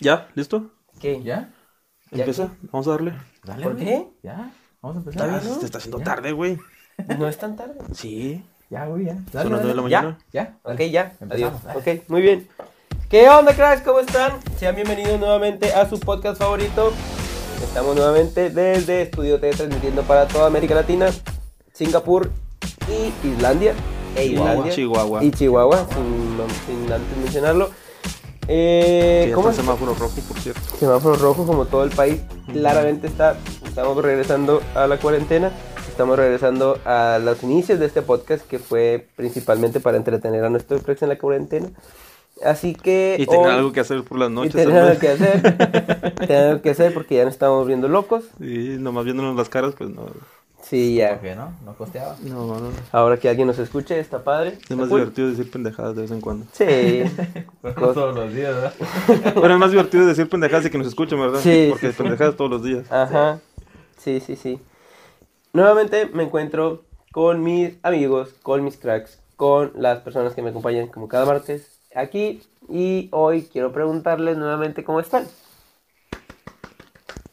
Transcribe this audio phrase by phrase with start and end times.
[0.00, 0.28] ¿Ya?
[0.34, 0.70] ¿Listo?
[1.00, 1.22] ¿Qué?
[1.22, 1.52] ¿Ya?
[2.10, 2.50] Empieza.
[2.72, 3.14] Vamos a darle.
[3.44, 3.84] Dale, ¿Por güey.
[3.84, 4.08] qué?
[4.22, 4.52] Ya.
[4.82, 5.40] Vamos a Está empezar.
[5.42, 5.60] bien, ¿no?
[5.60, 6.04] Se está haciendo Ya.
[6.04, 6.58] tarde, güey.
[7.18, 7.74] No es tan tarde.
[7.92, 8.44] Sí.
[8.70, 9.14] Ya, güey, ya.
[9.14, 9.82] Son las nueve de la dale.
[9.82, 10.18] mañana.
[10.32, 10.58] Ya.
[10.62, 11.16] Ok, ya.
[11.30, 11.52] Adiós.
[11.52, 11.76] Empezamos.
[11.76, 12.48] Ok, muy bien.
[13.10, 13.82] ¿Qué onda, cracks?
[13.82, 14.32] ¿Cómo están?
[14.58, 16.92] Sean bienvenidos nuevamente a su podcast favorito.
[17.62, 21.06] Estamos nuevamente desde Estudio T transmitiendo para toda América Latina,
[21.72, 22.30] Singapur
[22.88, 23.74] y Islandia.
[24.16, 24.50] E Chihuahua.
[24.50, 24.72] Islandia.
[24.72, 25.24] Chihuahua.
[25.24, 26.36] Y Chihuahua, sin,
[26.66, 27.70] sin antes mencionarlo.
[28.48, 29.58] Eh, ¿Cómo está es?
[29.58, 30.60] el semáforo rojo, por cierto.
[30.78, 32.20] Semáforo rojo como todo el país.
[32.52, 33.36] Claramente está.
[33.64, 35.52] Estamos regresando a la cuarentena.
[35.88, 40.82] Estamos regresando a los inicios de este podcast que fue principalmente para entretener a nuestros
[40.82, 41.70] cracks en la cuarentena.
[42.44, 43.16] Así que.
[43.18, 44.52] Y tener algo que hacer por las y noches.
[44.52, 45.42] tener algo que hacer.
[46.26, 48.24] tener algo que hacer porque ya nos estamos viendo locos.
[48.40, 50.06] Y nomás viéndonos las caras, pues no.
[50.68, 51.10] Sí, ya.
[51.10, 51.52] ¿Por qué no?
[51.64, 52.16] No costeaba.
[52.24, 52.70] No, no.
[52.90, 54.58] Ahora que alguien nos escuche, está padre.
[54.68, 55.00] Es más Cool.
[55.00, 56.46] divertido decir pendejadas de vez en cuando.
[56.52, 56.64] Sí.
[57.62, 58.72] Pero todos los días, ¿verdad?
[59.36, 61.38] Bueno, es más divertido decir pendejadas y que nos escuchen, ¿verdad?
[61.40, 62.02] Sí, Porque sí, sí.
[62.02, 62.90] pendejadas todos los días.
[62.90, 63.38] Ajá.
[63.96, 64.58] Sí, sí, sí.
[65.52, 66.82] Nuevamente me encuentro
[67.12, 71.78] con mis amigos, con mis cracks, con las personas que me acompañan como cada martes
[71.94, 72.42] aquí.
[72.68, 75.26] Y hoy quiero preguntarles nuevamente cómo están.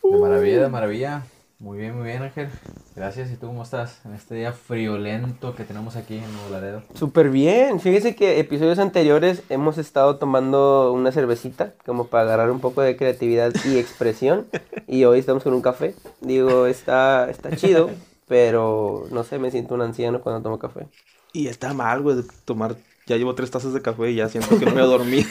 [0.03, 1.23] De maravilla, de maravilla.
[1.63, 2.49] Muy bien, muy bien, Ángel.
[2.93, 3.31] Gracias.
[3.31, 4.01] ¿Y tú cómo estás?
[4.03, 6.83] En este día friolento que tenemos aquí en Nuevo Laredo.
[6.93, 7.79] Súper bien.
[7.79, 12.97] Fíjese que episodios anteriores hemos estado tomando una cervecita como para agarrar un poco de
[12.97, 14.45] creatividad y expresión.
[14.89, 15.95] y hoy estamos con un café.
[16.19, 17.89] Digo, está, está chido,
[18.27, 20.87] pero no sé, me siento un anciano cuando tomo café.
[21.31, 22.75] Y está mal, güey, de tomar.
[23.05, 25.25] Ya llevo tres tazas de café y ya siento que no me voy a dormir.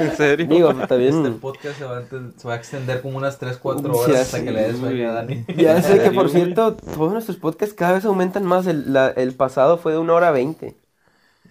[0.00, 0.46] en serio.
[0.46, 1.38] Digo, pues, Este también...
[1.40, 4.20] podcast se va, a, enten- se va a extender como unas 3, 4 Ya horas
[4.22, 5.44] hasta que le des sueño a Dani.
[5.56, 8.66] Ya sé que, por cierto, todos nuestros podcasts cada vez aumentan más.
[8.66, 10.74] El, la- el pasado fue de una hora veinte,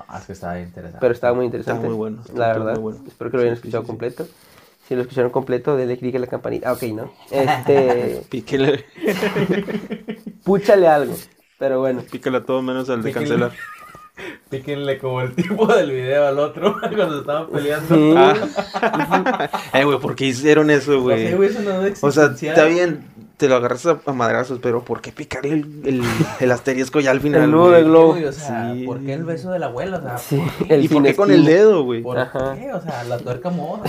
[0.10, 0.98] No, es que está interesante.
[1.00, 1.78] pero estaba muy interesante.
[1.80, 2.74] Está muy bueno, La verdad.
[2.80, 3.00] muy bueno.
[3.08, 3.88] Espero que lo hayan Sí, sí, escuchado sí, sí.
[3.92, 4.28] completo.
[4.88, 6.70] Si lo escucharon completo, denle clic a la campanita.
[6.70, 7.12] Ah, ok, ¿no?
[7.32, 8.86] Este, Píquele,
[10.44, 11.14] púchale algo.
[11.58, 12.02] Pero bueno.
[12.12, 13.28] píquele a todo menos al de Píquele.
[13.30, 13.52] cancelar.
[14.50, 17.96] Píquenle como el tipo del video al otro cuando estaban peleando.
[17.96, 18.14] Sí.
[18.16, 19.50] Ah.
[19.74, 21.34] eh, güey, ¿por qué hicieron eso, No sé, güey?
[21.34, 23.06] güey, eso no es O sea, está bien,
[23.38, 26.02] te lo agarras a, a madrazos, pero ¿por qué picarle el, el,
[26.40, 27.42] el asterisco ya al final?
[27.42, 27.76] El nudo güey?
[27.76, 28.10] de globo.
[28.30, 28.84] O sea, Sí.
[28.86, 29.98] ¿por qué el beso de la abuela?
[29.98, 30.74] O sea, Sí, ¿por qué?
[30.76, 32.02] el ¿Y por qué con el dedo, güey?
[32.04, 32.56] ¿Por Ajá.
[32.56, 32.72] qué?
[32.72, 33.82] O sea, la tuerca moda.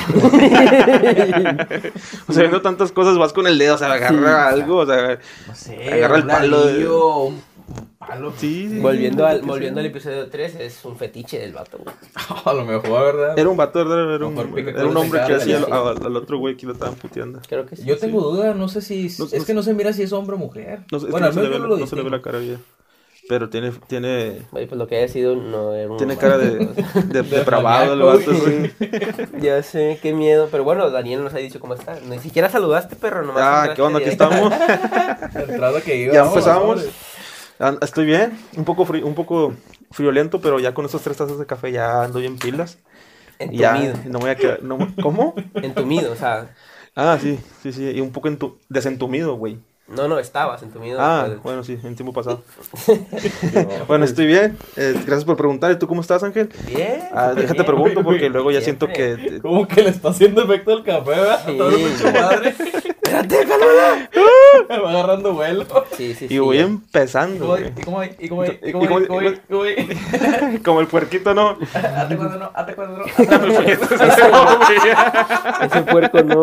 [2.28, 5.18] O sea, viendo tantas cosas, vas con el dedo, o sea, agarra algo, o sea,
[5.46, 5.92] No sé.
[5.92, 6.88] Agarra el palo de-
[8.06, 8.32] palo.
[8.36, 8.68] sí.
[8.70, 9.46] sí, Volviendo sí, al, sí.
[9.46, 11.94] volviendo al episodio 3, es un fetiche del vato, güey.
[12.44, 13.38] A lo mejor, ¿verdad?
[13.38, 14.14] Era un vato, ¿verdad?
[14.14, 15.64] Era un, era un hombre que hacía sí.
[15.64, 17.40] al, al- al otro güey que lo estaban puteando.
[17.48, 17.84] Creo que sí.
[17.84, 19.10] Yo tengo duda, no sé si.
[19.18, 20.80] No- es no que no se mira si es hombre o mujer.
[20.92, 22.02] No, bueno, no, al se le menos ve, yo no la- lo no se le
[22.02, 22.58] ve la cara bien.
[23.28, 26.58] Pero tiene, tiene, Oye, pues lo que haya sido no era un tiene cara de,
[27.08, 28.58] de depravado el vato, güey.
[28.78, 29.40] güey.
[29.40, 30.46] Ya sé, qué miedo.
[30.48, 31.98] Pero bueno, Daniel nos ha dicho cómo está.
[32.08, 33.24] Ni siquiera saludaste, perro.
[33.24, 33.98] Nomás Ah, ¿qué onda?
[33.98, 34.52] Aquí estamos.
[35.84, 36.14] Que iba.
[36.14, 36.84] Ya empezamos.
[37.80, 39.54] Estoy bien, un poco, fri- un poco
[39.90, 42.78] friolento, pero ya con esas tres tazas de café ya ando bien pilas.
[43.48, 43.94] Ya, Entumido.
[44.04, 45.34] no voy a quedar, no, ¿cómo?
[45.62, 46.48] Entumido, o sea.
[46.94, 49.60] Ah, sí, sí, sí, y un poco entu- desentumido, güey.
[49.88, 50.98] No, no, estabas entumido.
[51.00, 52.42] Ah, después de- bueno, sí, en tiempo pasado.
[52.88, 56.48] No, Bueno, estoy bien, eh, gracias por preguntar, ¿y tú cómo estás, Ángel?
[56.66, 57.02] Bien.
[57.14, 57.66] Ah, déjate bien.
[57.66, 59.38] pregunto porque luego ya siento que...
[59.40, 61.40] Como que le está haciendo efecto el café, ¿verdad?
[61.46, 61.56] Sí.
[61.56, 62.48] Todo mucho madre.
[62.48, 63.64] Espérate, déjalo.
[64.84, 65.64] Va agarrando vuelo.
[65.96, 66.34] Sí, sí, sí.
[66.34, 67.72] Y voy empezando, ¿Y hay?
[67.76, 68.16] ¿Y cómo hay?
[68.18, 68.60] ¿Y ¿Y cómo cómo- hay?
[68.68, 68.82] ¿Y cómo
[69.20, 69.28] hay?
[69.28, 69.62] ¿Y cómo
[70.48, 70.58] hay?
[70.64, 71.56] Como el puerquito, ¿no?
[71.72, 73.04] Hazte cuando no, hazte cuando no.
[75.62, 76.42] Ese puerco no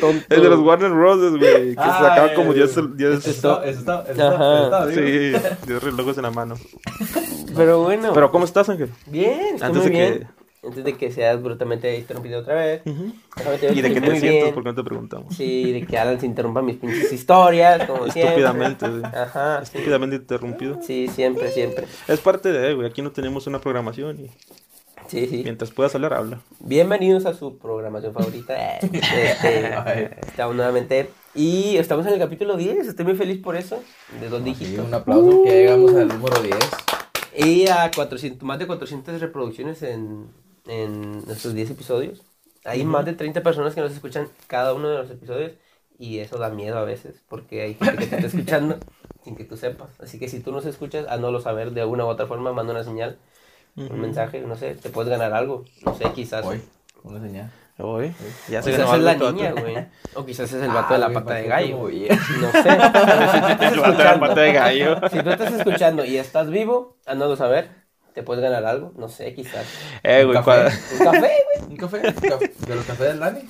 [0.00, 0.24] tonto.
[0.28, 2.67] Es de los Warner Bros, güey, que se Ah, sacaba como eh, 10...
[2.70, 4.64] Eso 10 está, eso está, eso Ajá.
[4.64, 5.38] está, eso está, digo.
[5.38, 6.54] sí, 10 relojes en la mano.
[7.56, 8.12] Pero bueno.
[8.14, 8.90] Pero ¿cómo estás, Ángel?
[9.06, 10.18] Bien, estoy Antes muy de bien.
[10.20, 12.82] que- Antes de que seas brutalmente interrumpido otra vez.
[12.82, 14.42] te digo ¿Y de que te muy sientes?
[14.42, 14.54] bien.
[14.54, 15.34] ¿Por qué no te preguntamos?
[15.36, 18.22] Sí, de que Alan se interrumpa mis pinches historias, como siempre.
[18.42, 18.86] Estúpidamente.
[19.04, 19.64] Ajá.
[19.64, 19.70] sí.
[19.76, 20.80] Estúpidamente interrumpido.
[20.82, 21.86] Sí, siempre, siempre.
[22.08, 24.30] Es parte de, güey, aquí no tenemos una programación y
[25.06, 25.40] Sí, sí.
[25.44, 26.40] mientras puedas hablar, habla.
[26.58, 28.54] Bienvenidos a su programación favorita.
[28.82, 31.08] Este, estamos nuevamente.
[31.38, 32.88] Y estamos en el capítulo 10.
[32.88, 33.80] Estoy muy feliz por eso.
[34.20, 34.84] De dos dígitos.
[34.84, 36.56] un aplauso que llegamos al número 10.
[37.36, 40.26] Y a 400, más de 400 reproducciones en,
[40.66, 42.22] en nuestros 10 episodios.
[42.64, 45.52] Hay más de 30 personas que nos escuchan cada uno de los episodios.
[45.96, 47.22] Y eso da miedo a veces.
[47.28, 48.80] Porque hay gente que te está escuchando
[49.22, 49.90] sin que tú sepas.
[50.00, 52.52] Así que si tú nos escuchas, haznoslo saber de alguna u otra forma.
[52.52, 53.16] Manda una señal,
[53.76, 54.74] un mensaje, no sé.
[54.74, 55.64] Te puedes ganar algo.
[55.86, 56.44] No sé, quizás.
[56.44, 56.60] Hoy,
[57.04, 57.52] una señal.
[57.80, 58.12] Oye,
[58.48, 59.76] ya se Quizás es la niña, güey.
[60.14, 61.76] O quizás es el vato de la Ah, pata de ¿para qué te gallo.
[61.78, 62.18] movías?
[62.40, 62.62] No sé.
[62.64, 64.60] Pero si tú estás El vato de la pata de escuchando,
[65.00, 65.08] gallo.
[65.10, 67.70] si tú estás escuchando y estás vivo, haznoslo saber.
[68.14, 69.64] te puedes ganar algo, no sé, quizás.
[70.02, 70.50] Eh, Un güey, café.
[70.50, 71.68] cua- Un café, güey.
[71.70, 71.98] ¿Un café?
[71.98, 72.52] ¿Un café?
[72.66, 73.40] ¿De los cafés del Dani?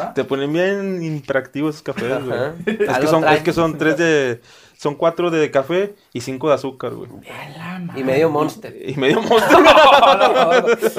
[0.00, 0.14] ¿Va?
[0.14, 2.40] te ponen bien interactivos esos cafés, güey.
[2.88, 4.40] Es que, son, es que son tres de...
[4.82, 7.08] Son cuatro de café y cinco de azúcar, güey.
[7.94, 8.76] Y medio monster.
[8.84, 9.62] Y medio monstruo.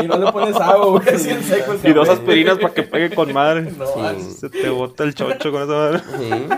[0.01, 3.33] Y no le pones agua, güey, seco el y dos aspirinas para que pegue con
[3.33, 3.63] madre.
[3.77, 4.31] No, Sí.
[4.39, 5.99] Se te bota el chocho con esa madre.
[6.17, 6.47] Sí.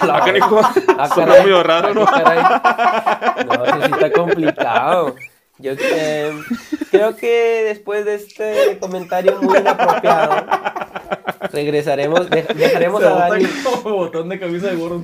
[0.00, 0.60] Ah, canijo.
[0.98, 2.04] Ah, Sonó medio raro, ¿no?
[2.06, 3.34] Ah.
[3.46, 5.14] No, eso sí está complicado.
[5.60, 6.32] Yo eh,
[6.90, 10.46] creo que después de este comentario muy inapropiado,
[11.52, 13.44] regresaremos, dej- dejaremos Se a Dani,
[13.82, 15.02] como botón de camisa de gorro.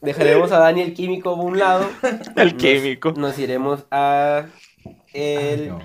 [0.00, 1.88] Dejaremos a Dani el químico a un lado.
[2.36, 3.12] El químico.
[3.12, 4.46] Nos iremos a
[5.12, 5.78] el No.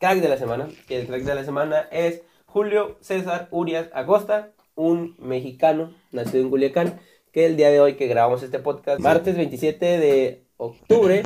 [0.00, 0.68] crack de la semana.
[0.88, 6.50] que El crack de la semana es Julio César Urias Acosta, un mexicano nacido en
[6.50, 7.00] Culiacán,
[7.32, 11.22] que el día de hoy que grabamos este podcast, martes 27 de octubre,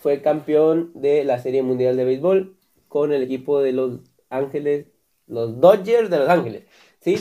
[0.00, 2.56] fue campeón de la Serie Mundial de Béisbol
[2.88, 4.00] con el equipo de Los
[4.30, 4.86] Ángeles,
[5.26, 6.64] los Dodgers de Los Ángeles,
[7.00, 7.16] ¿sí?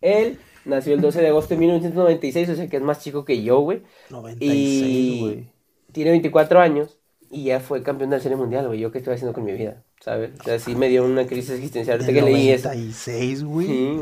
[0.00, 3.42] Él nació el 12 de agosto de 1996, o sea que es más chico que
[3.42, 3.82] yo, güey.
[4.10, 5.46] 96, Y
[5.92, 6.98] tiene 24 años
[7.30, 8.80] y ya fue campeón de la Serie Mundial, güey.
[8.80, 9.82] ¿Yo qué estoy haciendo con mi vida?
[10.00, 10.30] ¿Sabes?
[10.40, 12.68] O sea, sí me dio una crisis existencial ahorita que Del leí eso.
[12.68, 13.66] 96, güey.
[13.66, 13.98] Sí.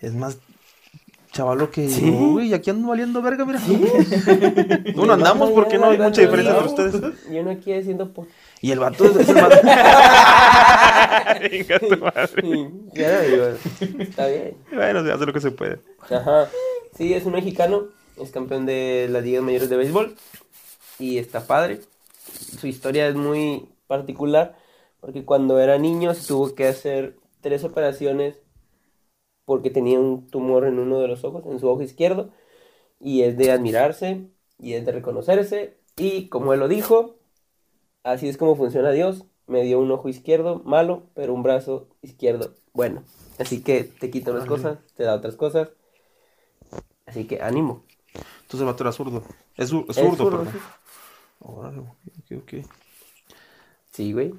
[0.00, 0.38] Es más
[1.32, 2.06] chavalo que Sí.
[2.06, 2.48] yo, güey.
[2.48, 3.60] Y aquí ando valiendo verga, mira.
[4.94, 7.14] Bueno, el andamos vato porque no hay mucha diferencia entre ustedes.
[7.30, 8.26] Yo no aquí haciendo po-
[8.60, 9.48] Y el vato es el más.
[11.40, 12.42] Venga, tu madre.
[12.42, 13.44] Sí, ya digo,
[13.98, 14.56] está bien.
[14.72, 15.80] Bueno, se hace lo que se puede.
[16.10, 16.48] Ajá.
[16.96, 17.84] Sí, es un mexicano,
[18.22, 20.14] es campeón de las ligas mayores de béisbol
[20.98, 21.80] y está padre.
[22.60, 24.56] Su historia es muy particular
[25.00, 28.36] porque cuando era niño se tuvo que hacer tres operaciones
[29.44, 32.30] porque tenía un tumor en uno de los ojos, en su ojo izquierdo,
[33.00, 34.28] y es de admirarse
[34.58, 37.16] y es de reconocerse y como él lo dijo,
[38.04, 42.54] así es como funciona Dios, me dio un ojo izquierdo malo, pero un brazo izquierdo
[42.72, 43.04] bueno.
[43.38, 45.70] Así que te quita unas cosas, te da otras cosas.
[47.06, 47.84] Así que ánimo.
[48.14, 49.22] Entonces el vato era zurdo.
[49.56, 50.52] Es, zu- es zurdo, zurdo, perdón.
[50.52, 50.58] sí.
[51.40, 52.66] Órale, ok, ok.
[53.90, 54.34] Sí, güey.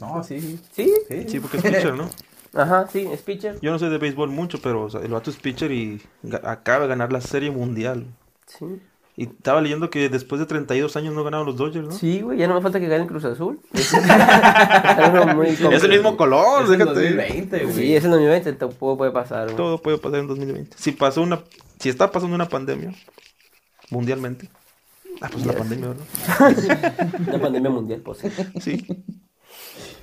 [0.00, 0.40] No, sí.
[0.72, 0.92] Sí.
[1.08, 2.08] Sí, Sí, porque es pitcher, ¿no?
[2.54, 3.58] Ajá, sí, es pitcher.
[3.60, 6.00] Yo no sé de béisbol mucho, pero o sea, el vato es pitcher y
[6.44, 8.06] acaba de ganar la serie mundial.
[8.46, 8.66] Sí.
[9.14, 11.92] Y estaba leyendo que después de 32 años no ganaron los Dodgers, ¿no?
[11.92, 13.60] Sí, güey, ya no me falta que gane el Cruz Azul.
[13.72, 13.92] Es
[15.84, 16.94] el mismo color, Es el déjate.
[17.10, 17.74] 2020, güey.
[17.76, 19.56] Sí, es el 2020, todo puede pasar, güey.
[19.56, 20.76] Todo puede pasar en 2020.
[20.78, 21.40] Si pasó una,
[21.78, 22.94] si está pasando una pandemia
[23.90, 24.48] mundialmente.
[25.20, 25.54] Ah, pues Yes.
[25.54, 26.04] pandemia, ¿verdad?
[27.28, 28.18] Una pandemia mundial, pues.
[28.60, 28.86] Sí.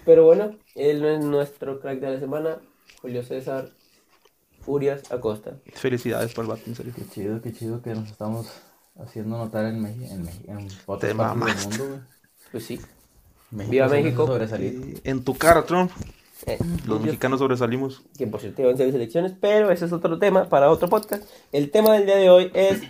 [0.05, 2.57] Pero bueno, él no es nuestro crack de la semana.
[3.01, 3.69] Julio César
[4.61, 5.57] Furias Acosta.
[5.73, 6.93] Felicidades para el vato, en serio.
[6.95, 8.47] Qué chido, qué chido que nos estamos
[8.99, 11.99] haciendo notar en México, en, Meji- en otras partes del mundo, güey.
[12.51, 12.79] Pues sí.
[13.51, 14.27] México Viva México.
[14.27, 15.01] sobresalir.
[15.03, 15.91] En tu cara, Trump.
[16.45, 18.01] Eh, Los yo- mexicanos sobresalimos.
[18.17, 21.23] que por cierto iban a ser elecciones, pero ese es otro tema para otro podcast.
[21.51, 22.81] El tema del día de hoy es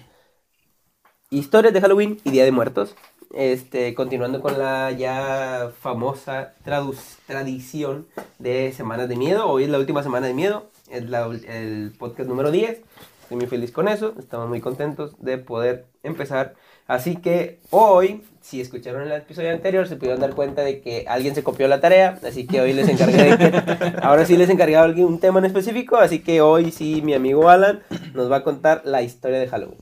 [1.29, 2.95] historias de Halloween y Día de Muertos.
[3.33, 8.07] Este, continuando con la ya famosa tradición
[8.39, 9.47] de Semanas de Miedo.
[9.47, 12.81] Hoy es la última semana de miedo, es la el podcast número 10.
[13.21, 16.55] Estoy muy feliz con eso, estamos muy contentos de poder empezar.
[16.87, 21.35] Así que hoy, si escucharon el episodio anterior, se pudieron dar cuenta de que alguien
[21.35, 22.17] se copió la tarea.
[22.27, 23.93] Así que hoy les encargué de que.
[24.01, 25.97] Ahora sí les encargué alguien un tema en específico.
[25.97, 27.83] Así que hoy sí, mi amigo Alan
[28.15, 29.77] nos va a contar la historia de Halloween.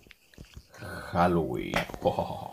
[1.14, 1.72] Halloween.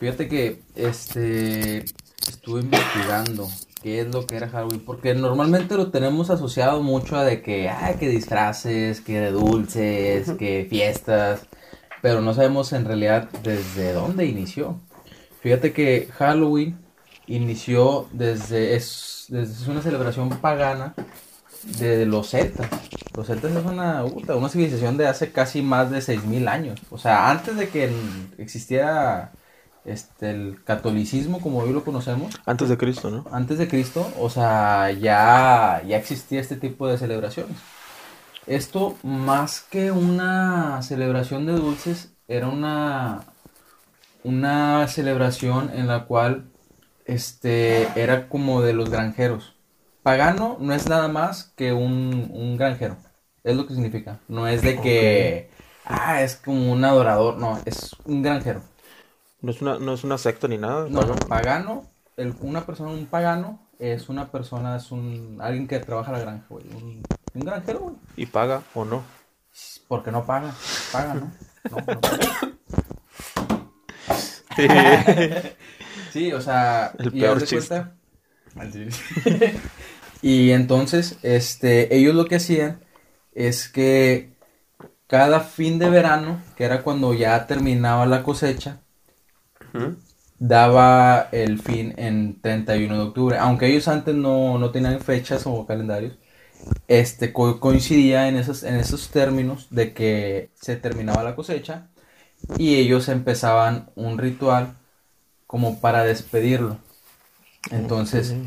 [0.00, 1.84] Fíjate que este
[2.26, 3.46] estuve investigando
[3.82, 7.68] qué es lo que era Halloween, porque normalmente lo tenemos asociado mucho a de que,
[7.68, 11.42] ah, que disfraces, que de dulces, que fiestas,
[12.00, 14.80] pero no sabemos en realidad desde dónde inició.
[15.42, 16.78] Fíjate que Halloween
[17.26, 20.94] inició desde, es, desde es una celebración pagana
[21.78, 22.70] de los celtas.
[23.14, 26.80] Los celtas es una, una civilización de hace casi más de 6.000 años.
[26.90, 27.90] O sea, antes de que
[28.38, 29.32] existiera
[29.84, 33.24] este, el catolicismo como hoy lo conocemos, Antes de Cristo, ¿no?
[33.32, 37.56] antes de Cristo, o sea, ya, ya existía este tipo de celebraciones.
[38.46, 43.24] Esto, más que una celebración de dulces, era una,
[44.24, 46.50] una celebración en la cual
[47.04, 49.56] este, era como de los granjeros.
[50.02, 52.96] Pagano no es nada más que un, un granjero.
[53.44, 54.20] Es lo que significa.
[54.28, 55.50] No es de que,
[55.84, 57.36] ah, es como un adorador.
[57.38, 58.62] No, es un granjero.
[59.42, 60.86] No es una, no es una secta ni nada.
[60.88, 61.84] No, no, pagano,
[62.16, 66.44] el- una persona, un pagano, es una persona, es un, alguien que trabaja la granja,
[66.48, 66.66] güey.
[66.74, 67.02] Un,
[67.34, 67.94] un granjero, güey.
[68.16, 69.02] Y paga o no.
[69.88, 70.54] Porque no paga,
[70.92, 71.32] paga, ¿no?
[71.70, 72.18] No, no paga.
[76.12, 77.84] Sí, o sea, El y peor chiste.
[80.22, 82.80] y entonces, este, ellos lo que hacían
[83.32, 84.34] es que
[85.06, 88.80] cada fin de verano, que era cuando ya terminaba la cosecha,
[90.38, 93.36] Daba el fin en 31 de octubre.
[93.38, 96.18] Aunque ellos antes no, no tenían fechas o calendarios,
[96.88, 101.88] este co- coincidía en esos, en esos términos de que se terminaba la cosecha
[102.58, 104.76] y ellos empezaban un ritual
[105.46, 106.78] como para despedirlo.
[107.70, 108.38] Entonces,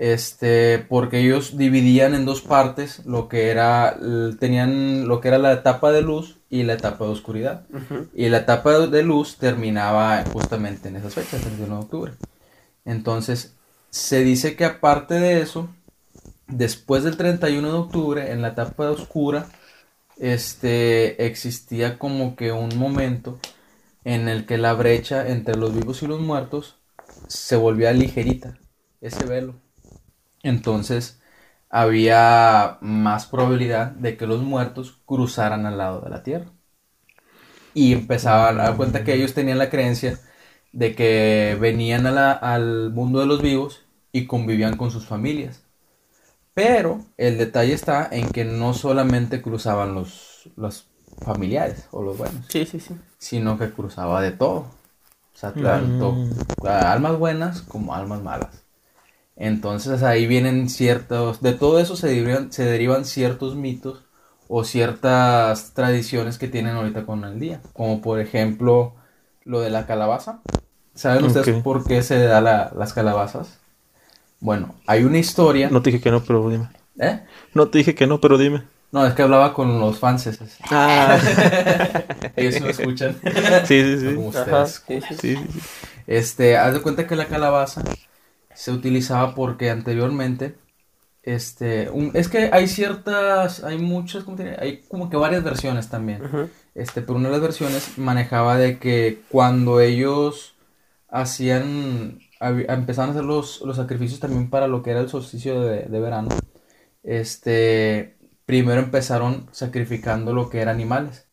[0.00, 3.98] este, porque ellos dividían en dos partes lo que era,
[4.38, 7.66] tenían lo que era la etapa de luz y la etapa de oscuridad.
[8.14, 12.12] Y la etapa de luz terminaba justamente en esas fechas, el 31 de octubre.
[12.86, 13.54] Entonces,
[13.90, 15.68] se dice que aparte de eso,
[16.46, 19.48] después del 31 de octubre, en la etapa oscura,
[20.18, 23.38] este, existía como que un momento
[24.04, 26.78] en el que la brecha entre los vivos y los muertos
[27.28, 28.56] se volvía ligerita,
[29.02, 29.56] ese velo.
[30.42, 31.20] Entonces,
[31.70, 36.52] había más probabilidad de que los muertos cruzaran al lado de la tierra.
[37.74, 40.18] Y empezaban a dar cuenta que ellos tenían la creencia
[40.72, 45.62] de que venían a la- al mundo de los vivos y convivían con sus familias.
[46.54, 50.88] Pero el detalle está en que no solamente cruzaban los, los
[51.22, 52.94] familiares o los buenos, Sí, sí, sí.
[53.18, 54.60] sino que cruzaba de todo.
[55.34, 56.24] O sea, tanto
[56.64, 58.59] a almas buenas como almas malas.
[59.42, 64.04] Entonces ahí vienen ciertos, de todo eso se derivan, se derivan ciertos mitos
[64.48, 67.62] o ciertas tradiciones que tienen ahorita con el día.
[67.72, 68.94] Como por ejemplo
[69.44, 70.40] lo de la calabaza.
[70.94, 73.58] ¿Saben ustedes por qué se da la- las calabazas?
[74.40, 75.70] Bueno, hay una historia.
[75.70, 76.68] No te dije que no, pero dime.
[76.98, 77.20] ¿Eh?
[77.54, 78.64] No te dije que no, pero dime.
[78.92, 80.28] No, es que hablaba con los fans.
[80.70, 81.18] Ah.
[82.36, 83.16] Ellos me escuchan.
[83.64, 84.14] Sí, sí, sí.
[84.14, 84.82] Como ustedes.
[84.86, 85.38] Sí, sí, sí.
[86.06, 87.82] Este, haz de cuenta que la calabaza
[88.62, 90.54] se utilizaba porque anteriormente,
[91.22, 94.56] este, un- es que hay ciertas, hay muchas, ¿cómo te diré?
[94.60, 96.20] Hay como que varias versiones también.
[96.74, 100.56] Este, pero una de las versiones manejaba de que cuando ellos
[101.08, 105.60] hacían, habi- empezaban a hacer los, los sacrificios también para lo que era el solsticio
[105.62, 106.28] de, de verano,
[107.02, 111.26] este, primero empezaron sacrificando lo que eran animales.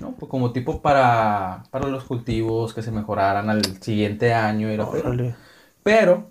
[0.00, 0.12] ¿no?
[0.16, 4.86] Pues como tipo para, para los cultivos que se mejoraran al siguiente año y la.
[4.86, 5.36] Órale.
[5.82, 6.30] Pero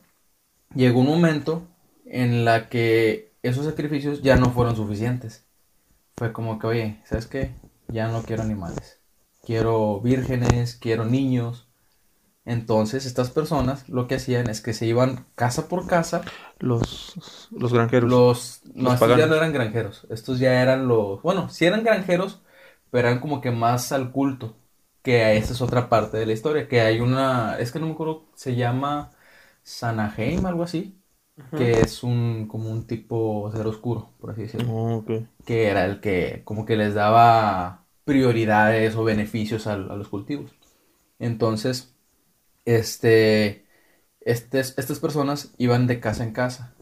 [0.75, 1.67] llegó un momento
[2.05, 5.45] en la que esos sacrificios ya no fueron suficientes.
[6.15, 7.55] Fue como que, oye, ¿sabes qué?
[7.87, 8.99] Ya no quiero animales.
[9.43, 11.67] Quiero vírgenes, quiero niños.
[12.45, 16.21] Entonces estas personas lo que hacían es que se iban casa por casa.
[16.59, 18.09] Los, los granjeros.
[18.09, 20.07] Los, no, Los estos ya no eran granjeros.
[20.09, 22.41] Estos ya eran los, bueno, sí eran granjeros,
[22.91, 24.55] pero eran como que más al culto.
[25.01, 26.67] Que esa es otra parte de la historia.
[26.67, 29.11] Que hay una, es que no me acuerdo, se llama
[29.65, 31.01] Sanaheim, algo así.
[31.57, 34.69] Que es un, como un tipo ser oscuro, por así decirlo.
[34.69, 35.11] Oh, ok.
[35.45, 40.51] Que era el que como que les daba prioridades o beneficios a, los cultivos.
[41.19, 41.95] Entonces,
[42.65, 43.65] este,
[44.21, 46.75] estes- estas personas iban de casa en casa.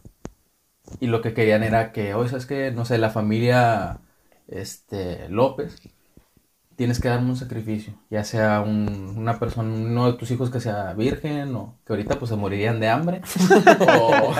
[0.99, 2.71] Y lo que querían era que, oye, ¿sabes qué?
[2.71, 4.01] No sé, la familia
[4.47, 5.81] este, López,
[6.75, 7.93] tienes que darme un sacrificio.
[8.09, 12.17] Ya sea un- una persona, uno de tus hijos que sea virgen, o que ahorita
[12.19, 13.21] pues se morirían de hambre.
[14.01, 14.33] o,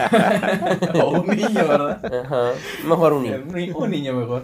[1.04, 2.24] o un niño, ¿verdad?
[2.26, 2.52] Ajá.
[2.88, 3.44] Mejor un niño.
[3.48, 4.44] Un ni- un niño mejor.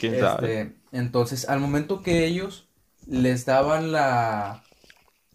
[0.00, 0.60] ¿Quién sabe?
[0.60, 2.68] Este, entonces, al momento que ellos
[3.06, 4.62] les daban la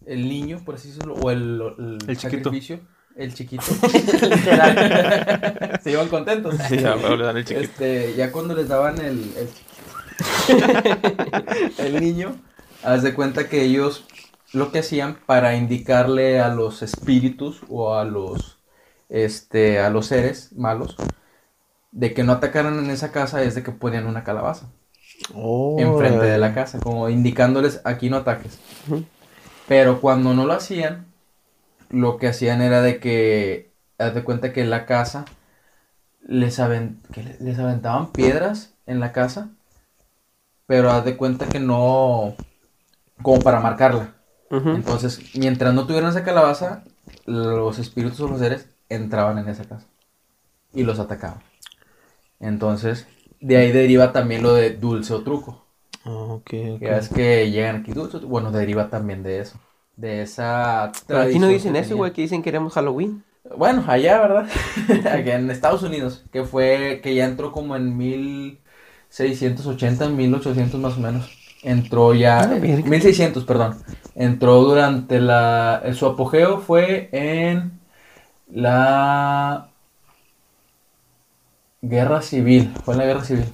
[0.06, 2.44] el niño, por así decirlo, o el, el, El chiquito.
[2.44, 2.80] sacrificio,
[3.16, 3.62] el chiquito,
[5.82, 6.54] se iban contentos.
[6.68, 7.64] Sí, ya luego le dan el chiquito.
[7.64, 9.67] Este, ya cuando les daban el, el chiquito,
[11.78, 12.36] el niño,
[12.82, 14.04] haz de cuenta que ellos
[14.52, 18.58] lo que hacían para indicarle a los espíritus o a los
[19.08, 20.96] este a los seres malos
[21.92, 24.70] de que no atacaran en esa casa es de que ponían una calabaza
[25.76, 28.60] enfrente de la casa, como indicándoles aquí no ataques.
[29.66, 31.06] Pero cuando no lo hacían,
[31.90, 35.26] lo que hacían era de que, haz de cuenta que en la casa
[36.22, 39.50] les, aven- que le- les aventaban piedras en la casa,
[40.68, 42.36] pero haz de cuenta que no,
[43.22, 44.14] como para marcarla.
[44.50, 46.84] Entonces, mientras no tuvieran esa calabaza,
[47.24, 49.86] los espíritus o los seres entraban en esa casa
[50.74, 51.40] y los atacaban.
[52.38, 53.06] Entonces,
[53.40, 55.64] de ahí deriva también lo de dulce o truco.
[56.04, 56.78] Ah, ok, ok.
[56.78, 59.58] Que es que llegan aquí dulces, bueno, deriva también de eso.
[59.96, 63.24] De esa Pero aquí no dicen eso, güey, que dicen que queremos Halloween.
[63.56, 64.48] Bueno, allá, ¿verdad?
[65.12, 67.96] Aquí en Estados Unidos, que fue, que ya entró como en
[69.10, 71.30] 1680, 1800 más o menos.
[71.64, 72.88] entró ya, Ah, verga.
[72.88, 73.76] 1600, perdón,
[74.14, 77.80] entró durante la, su apogeo fue en
[78.48, 79.68] la
[81.82, 83.44] guerra civil, fue en la guerra civil,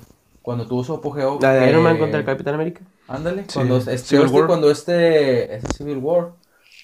[0.43, 1.39] cuando tuvo su apogeo.
[1.41, 2.83] La de que- Iron Man contra el Capitán América.
[3.09, 4.47] Ándale, Sí, cuando este, Civil este- War.
[4.47, 6.29] cuando este, este Civil War.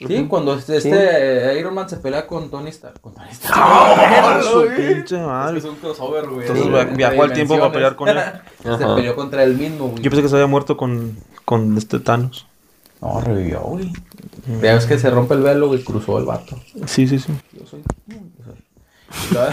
[0.07, 0.89] Sí, cuando este, Sí.
[0.91, 3.01] este Iron Man se pelea con Tony Stark.
[3.01, 3.55] Con Tony Stark.
[3.59, 5.53] ¡Ah, su pinche Es madre!
[5.55, 6.47] que es un crossover, güey.
[6.47, 8.19] Entonces viajó al tiempo para pelear con él.
[8.63, 10.03] Se peleó contra él mismo, güey.
[10.03, 12.47] Yo pensé que se había muerto con, con este Thanos.
[13.01, 13.93] No, revivió, güey.
[14.63, 16.59] Ya ves que se rompe el velo, güey, cruzó el vato.
[16.87, 17.33] Sí, sí, sí.
[17.53, 17.83] Yo soy.
[18.07, 18.57] yo soy.
[19.31, 19.53] Y luego,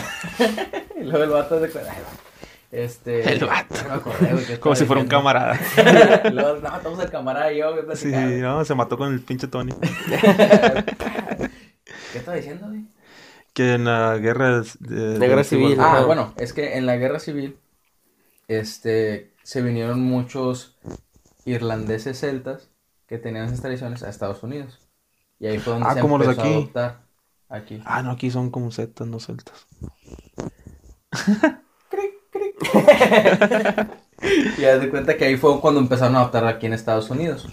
[1.00, 1.70] y luego el vato de
[2.72, 3.30] Este.
[3.34, 3.76] El vato.
[3.84, 5.60] no me acordé, güey, Como si fuera un camarada.
[6.34, 9.48] Luego, no, estamos el camarada y yo, güey, Sí, no, se mató con el pinche
[9.48, 9.74] Tony.
[12.12, 12.86] ¿Qué estaba diciendo, güey?
[13.54, 16.98] Que en la guerra de, La guerra del civil, Ah, bueno, es que en la
[16.98, 17.58] guerra civil,
[18.48, 20.78] este, se vinieron muchos
[21.46, 22.70] irlandeses celtas
[23.08, 24.80] que tenían esas tradiciones a Estados Unidos.
[25.40, 26.54] Y ahí fue donde Ah, se como los de empezó a aquí.
[26.56, 27.02] adoptar
[27.50, 27.82] aquí.
[27.86, 29.66] Ah, no, aquí son como zetas, no celtas.
[34.58, 37.48] Y haz de cuenta que ahí fue cuando empezaron a adoptar aquí en Estados Unidos.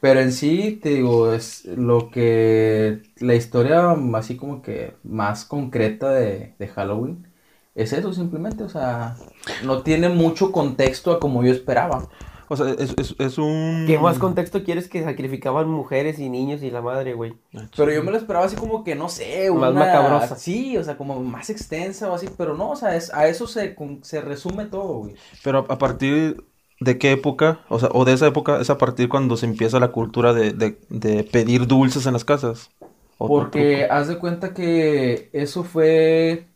[0.00, 6.10] Pero en sí, te digo, es lo que la historia así como que más concreta
[6.10, 7.28] de, de Halloween
[7.74, 9.16] es eso simplemente, o sea,
[9.64, 12.08] no tiene mucho contexto a como yo esperaba.
[12.52, 13.84] O sea, es, es, es un...
[13.86, 17.34] ¿Qué más contexto quieres que sacrificaban mujeres y niños y la madre, güey?
[17.76, 19.80] Pero yo me lo esperaba así como que, no sé, Más una...
[19.86, 20.34] macabrosa.
[20.36, 23.46] Sí, o sea, como más extensa o así, pero no, o sea, es, a eso
[23.46, 25.14] se, con- se resume todo, güey.
[25.44, 26.42] Pero a partir
[26.80, 29.78] de qué época, o sea, o de esa época, es a partir cuando se empieza
[29.78, 32.70] la cultura de, de, de pedir dulces en las casas.
[33.18, 36.48] Porque haz de cuenta que eso fue,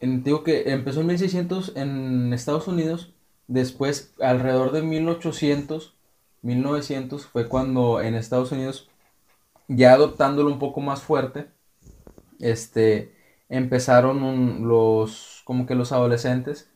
[0.00, 3.14] en- digo que empezó en 1600 en Estados Unidos,
[3.48, 5.94] después alrededor de 1800,
[6.42, 8.90] 1900 fue cuando en Estados Unidos,
[9.68, 11.48] ya adoptándolo un poco más fuerte,
[12.40, 13.14] este,
[13.48, 16.70] empezaron un- los, como que los adolescentes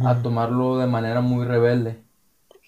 [0.00, 2.02] a tomarlo de manera muy rebelde.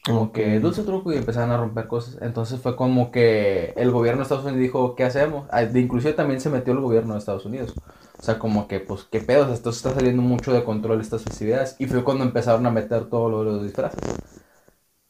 [0.05, 2.19] Como que dulce truco y empezaron a romper cosas.
[2.23, 5.49] Entonces fue como que el gobierno de Estados Unidos dijo, ¿qué hacemos?
[5.53, 7.77] Ah, Inclusive también se metió el gobierno de Estados Unidos.
[8.19, 9.51] O sea, como que, pues, ¿qué pedos?
[9.53, 11.77] Esto está saliendo mucho de control estas festividades.
[11.79, 14.01] Y fue cuando empezaron a meter todo lo de los disfraces.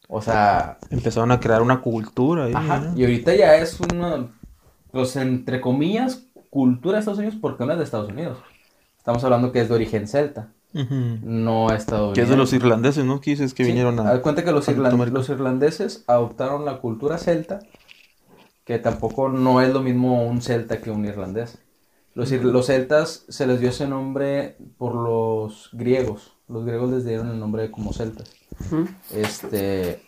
[0.09, 2.53] O sea, Empezaron a crear una cultura ahí.
[2.55, 2.81] ajá.
[2.81, 2.99] ¿no?
[2.99, 4.29] Y ahorita ya es una,
[4.91, 8.39] pues, entre comillas, cultura de Estados Unidos porque no es de Estados Unidos.
[8.97, 10.95] Estamos hablando que es de origen celta, Ujú.
[11.23, 12.15] no estadounidense.
[12.21, 13.21] Que es de los irlandeses, ¿no?
[13.21, 14.21] Que dices que Sí, vinieron a...
[14.21, 15.19] cuenta que los, a irlan- Norteamérica.
[15.19, 17.61] los irlandeses adoptaron la cultura celta,
[18.65, 21.59] que tampoco no es lo mismo un celta que un irlandés.
[22.15, 26.33] Los, los celtas se les dio ese nombre por los griegos.
[26.49, 28.31] Los griegos les dieron el nombre como celtas.
[29.15, 30.03] Este,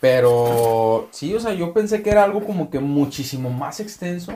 [0.00, 4.32] pero sí, o sea, yo pensé que era algo como que muchísimo más extenso,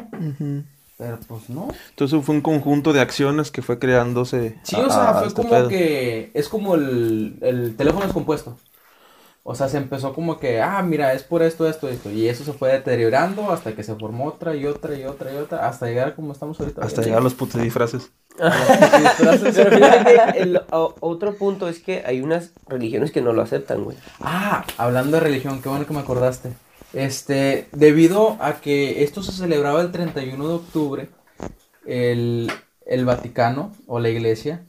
[0.97, 1.69] pero pues no.
[1.91, 4.59] Entonces fue un conjunto de acciones que fue creándose.
[4.63, 5.69] Sí, a- o sea, a fue este como pedo.
[5.69, 8.57] que es como el, el teléfono descompuesto.
[9.51, 12.11] O sea, se empezó como que, ah, mira, es por esto, esto, esto.
[12.11, 15.37] Y eso se fue deteriorando hasta que se formó otra y otra y otra y
[15.37, 16.83] otra, hasta llegar como estamos ahorita.
[16.85, 18.11] Hasta llegar a los putos disfraces.
[18.37, 23.85] Pero fíjate, el o- otro punto es que hay unas religiones que no lo aceptan,
[23.85, 23.97] güey.
[24.21, 26.51] Ah, hablando de religión, qué bueno que me acordaste.
[26.93, 31.09] Este, debido a que esto se celebraba el 31 de octubre,
[31.87, 32.53] el,
[32.85, 34.65] el Vaticano o la iglesia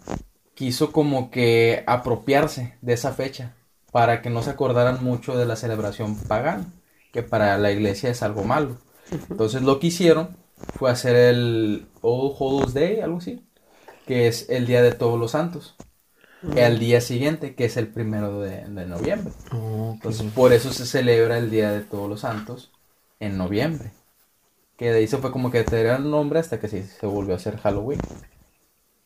[0.53, 3.55] quiso como que apropiarse de esa fecha
[3.91, 6.65] para que no se acordaran mucho de la celebración pagana,
[7.11, 8.77] que para la iglesia es algo malo.
[9.29, 10.37] Entonces lo que hicieron
[10.77, 13.43] fue hacer el All Hallows Day, algo así,
[14.05, 15.75] que es el Día de Todos los Santos.
[16.55, 19.33] El día siguiente, que es el primero de, de noviembre.
[19.51, 22.71] Entonces, por eso se celebra el Día de Todos los Santos
[23.19, 23.91] en noviembre.
[24.77, 27.33] Que de ahí se fue como que te el nombre hasta que sí, se volvió
[27.33, 27.99] a hacer Halloween.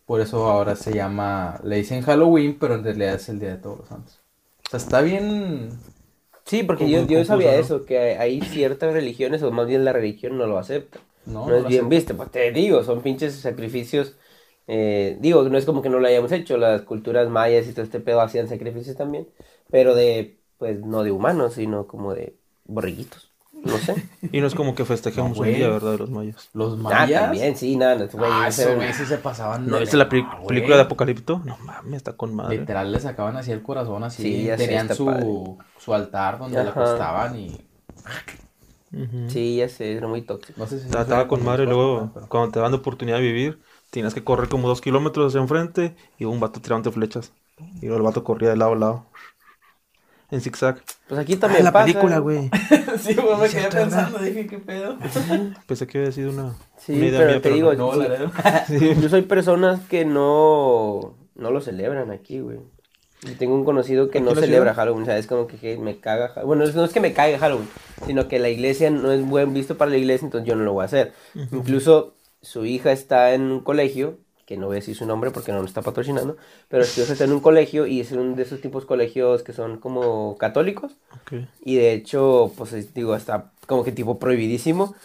[0.05, 3.57] Por eso ahora se llama, le dicen Halloween, pero en realidad es el Día de
[3.57, 4.22] Todos los Santos.
[4.73, 5.79] Sea, está bien...
[6.45, 10.37] Sí, porque yo, yo sabía eso, que hay ciertas religiones, o más bien la religión
[10.37, 10.99] no lo acepta.
[11.25, 14.17] No, No, es bien visto, pues te digo, son pinches sacrificios.
[14.67, 17.83] eh, digo, no es como que no lo hayamos hecho, las culturas mayas y todo
[17.85, 19.29] este pedo hacían sacrificios también,
[19.69, 23.32] pero de, pues no de humanos, sino como de borriguitos,
[23.63, 23.95] no sé.
[24.31, 25.93] Y no es como que festejemos No, un día, ¿verdad?
[25.93, 26.49] De los mayas.
[26.53, 27.21] Los ah, mayas...
[27.23, 31.41] también, sí, nada, güey, ah, ese sí se pasaban ¿No viste la película de Apocalipto?
[31.45, 32.57] No mames, está con madre.
[32.59, 34.23] Literal le sacaban así el corazón, así.
[34.23, 35.25] Sí, ya tenían su, padre.
[35.79, 36.81] su altar donde le Ajá.
[36.81, 37.61] acostaban y...
[39.27, 40.59] Sí, ya sé, era muy tóxico.
[40.59, 40.85] No sé si...
[40.85, 44.23] Estaba, estaba con madre y luego, cuando te dan la oportunidad de vivir, tienes que
[44.23, 47.31] correr como dos kilómetros hacia enfrente y un vato tirándote flechas.
[47.81, 49.05] Y luego el vato corría de lado a lado.
[50.33, 50.81] En zigzag.
[51.07, 51.85] Pues aquí Ah, también la pasa.
[51.85, 52.49] película, güey.
[52.99, 54.97] sí, güey, me quedé pensando, dije, ¿qué pedo?
[55.67, 58.31] Pensé que había sido una, Sí, una idea pero mía, te digo, No, la verdad.
[58.69, 62.57] Incluso hay personas que no, no lo celebran aquí, güey.
[63.21, 64.75] Yo tengo un conocido que ¿Aquí no celebra ciudad?
[64.75, 66.47] Halloween, o sea, es como que, que me caga Halloween.
[66.59, 67.69] Bueno, no es que me caiga Halloween,
[68.05, 70.73] sino que la iglesia no es buen visto para la iglesia, entonces yo no lo
[70.73, 71.13] voy a hacer.
[71.51, 75.51] Incluso su hija está en un colegio, que no voy a decir su nombre porque
[75.51, 76.37] no lo está patrocinando,
[76.69, 79.79] pero hija está en un colegio y es un de esos tipos colegios que son
[79.79, 80.97] como católicos.
[81.11, 81.33] Ok.
[81.61, 84.95] Y de hecho, pues es- digo, está como que tipo prohibidísimo.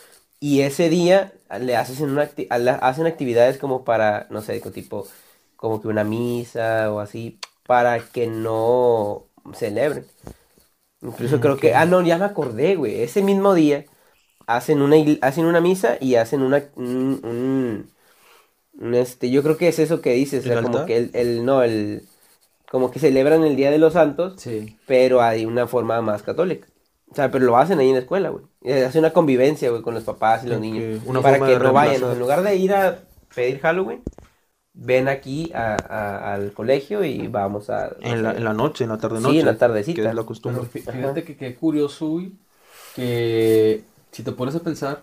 [0.40, 2.46] Y ese día le hacen, una acti-
[2.82, 5.06] hacen actividades como para, no sé, tipo,
[5.56, 10.06] como que una misa o así, para que no celebren.
[11.02, 13.02] Incluso creo que, ah, no, ya me acordé, güey.
[13.02, 13.86] Ese mismo día
[14.46, 17.92] hacen una, hacen una misa y hacen una, un, un- un,
[18.92, 21.44] este, yo creo que es eso que dices, o ¿El sea, como que el, el,
[21.44, 22.02] no, el,
[22.70, 24.76] como que celebran el Día de los Santos Sí.
[24.86, 26.66] pero hay una forma más católica.
[27.10, 28.44] O sea, pero lo hacen ahí en la escuela, güey.
[28.62, 31.00] Eh, Hace una convivencia, güey, con los papás y los niños.
[31.06, 32.02] una para que de no vayan.
[32.02, 32.98] En lugar de ir a
[33.34, 34.02] pedir Halloween,
[34.74, 37.96] ven aquí a- a- al colegio y vamos a...
[38.00, 39.40] En la, en la noche, en la tarde Sí, noche.
[39.40, 40.02] en la tardecita.
[40.02, 40.62] Que es la costumbre.
[40.64, 42.32] fí- fíjate que qué curioso, güey,
[42.94, 45.02] que si te pones a pensar,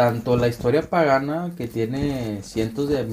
[0.00, 3.04] tanto la historia pagana que tiene cientos de,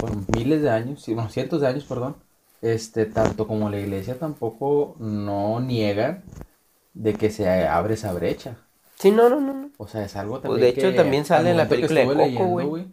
[0.00, 2.14] bueno, miles de años, bueno, cientos de años, perdón,
[2.62, 6.22] este, tanto como la iglesia tampoco no niegan
[6.94, 8.56] de que se abre esa brecha.
[8.98, 9.52] Sí, no, no, no.
[9.52, 9.70] no.
[9.76, 12.00] O sea, es algo Pues, también de hecho, que también sale al en la película
[12.00, 12.86] de Coco, güey.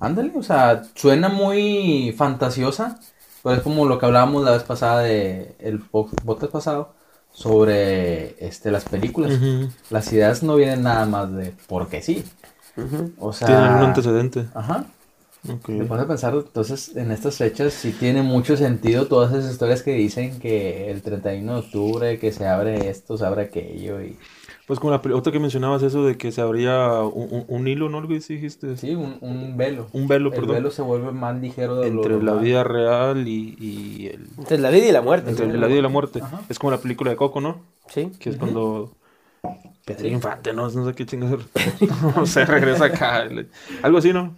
[0.00, 3.00] Ándale, o sea, suena muy fantasiosa,
[3.42, 6.94] pero es como lo que hablábamos la vez pasada de el po- podcast pasado
[7.32, 9.32] sobre este las películas.
[9.90, 12.24] Las ideas no vienen nada más de porque sí.
[12.76, 13.12] Ujú.
[13.18, 14.46] O sea, Tienen un antecedente.
[14.54, 14.86] Ajá.
[15.48, 15.68] Ok.
[15.68, 19.82] Me pones a pensar, entonces, en estas fechas sí tiene mucho sentido todas esas historias
[19.82, 24.16] que dicen que el 31 de octubre, que se abre esto, se abre aquello y...
[24.66, 27.88] Pues como la otra que mencionabas eso de que se abría un, un- un hilo,
[27.88, 27.98] ¿no?
[27.98, 28.76] Algo así dijiste.
[28.76, 29.86] Sí, un, un velo.
[29.94, 30.56] Un velo, el perdón.
[30.56, 32.44] velo se vuelve más ligero de lo entre la normal.
[32.44, 35.30] vida real y, y el, Entre la vida y la muerte.
[35.30, 36.20] entre la vida y la muerte.
[36.22, 36.42] Ajá.
[36.50, 37.60] Es como la película de Coco, ¿no?
[37.86, 38.12] Sí.
[38.18, 38.92] Que es cuando
[39.88, 41.46] Pedro Infante, no, no sé qué chingados.
[42.16, 43.26] no sé, regresa acá.
[43.82, 44.34] Algo así, ¿no?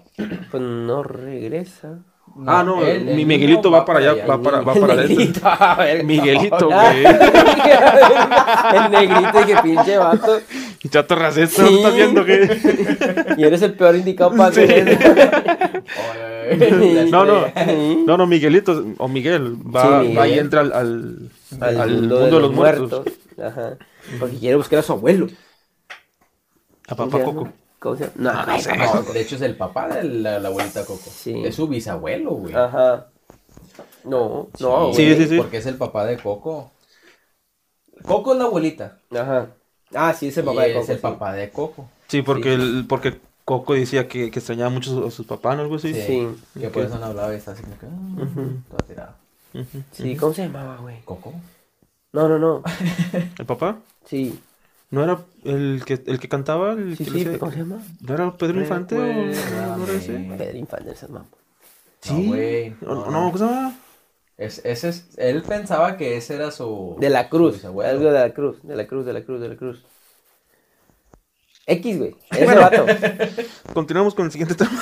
[0.51, 1.99] Pues no regresa.
[2.47, 5.17] ah, no, mi el Miguelito va para allá, va para, va para adentro.
[5.17, 7.05] Miguelito, a ver, Miguelito, güey.
[8.75, 10.41] El negrito y que pinche vato.
[10.83, 11.71] Y chato racista, Sí.
[11.73, 13.35] ¿no estás viendo que?
[13.37, 14.63] Y eres el peor indicado para Sí.
[17.11, 17.47] No, no,
[18.07, 20.19] no, no, Miguelito o Miguel va, Sí, Miguel.
[20.19, 23.03] va y entra al, al, Al, al mundo, de los, muertos.
[23.43, 23.77] Ajá.
[24.19, 25.27] Porque quiere buscar a su abuelo.
[26.89, 27.49] A ¿Cómo papá Coco.
[27.79, 28.15] ¿Cómo se llama?
[28.17, 28.77] No, Ah, no, no sé.
[28.77, 29.13] no.
[29.13, 31.09] De hecho, es el papá de la, la abuelita Coco.
[31.11, 31.43] Sí.
[31.45, 32.55] Es su bisabuelo, güey.
[32.55, 33.07] Ajá.
[34.05, 35.17] No, no, Sí, güey.
[35.17, 35.37] sí, sí.
[35.39, 36.73] Porque es el papá de Coco.
[38.05, 38.99] Coco es la abuelita.
[39.11, 39.49] Ajá.
[39.95, 40.93] Ah, sí, es el y papá de es Coco.
[40.93, 41.03] el sí.
[41.03, 41.91] papá de Coco.
[42.09, 42.63] Sí, porque, Sí.
[42.63, 45.63] El, porque Coco decía que, que extrañaba mucho a sus, papás, ¿no?
[45.63, 45.93] Algo así.
[45.95, 46.29] Sí.
[46.59, 47.87] Que por eso no hablaba y está así como que.
[47.87, 49.17] ah, toda tirada.
[49.55, 49.83] Ujú.
[49.93, 51.01] Sí, ¿cómo se llamaba, güey?
[51.05, 51.33] ¿Coco?
[52.13, 52.63] No, no, no.
[53.39, 53.79] ¿El papá?
[54.05, 54.39] Sí.
[54.91, 56.73] ¿No era el que, el que cantaba?
[56.73, 57.79] El Sí, que sí, ¿cómo se llama?
[58.01, 60.13] ¿No era Pedro Infante o no era ese?
[60.37, 61.27] Pedro Infante, ese mamá.
[62.01, 62.13] Sí.
[62.13, 62.71] No, güey.
[62.81, 63.33] No, No, no, no.
[63.33, 63.75] ¿cómo se llama?
[64.37, 66.97] Es, ese es, él pensaba que ese era su.
[66.99, 67.55] De la Cruz.
[67.55, 67.91] bisabuelo.
[67.91, 68.57] Algo de la Cruz.
[68.63, 69.85] De la Cruz, de la Cruz, de la Cruz.
[71.67, 72.17] X, güey.
[72.33, 72.61] Ese Bueno.
[72.63, 72.87] vato.
[73.75, 74.73] Continuamos con el siguiente tema.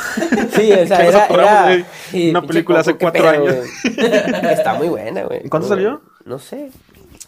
[0.52, 3.56] Sí, o sea, era, era sí, una película hace cuatro pedo, años.
[3.56, 4.52] güey.
[4.52, 5.44] Está muy buena, güey.
[5.44, 6.00] ¿Y cuándo Muy salió?
[6.24, 6.70] No sé.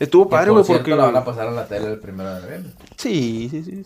[0.01, 0.97] Estuvo padre, por güey, cierto, porque...
[0.97, 2.73] la van a pasar a la tele el primero de noviembre.
[2.97, 3.85] Sí, sí, sí.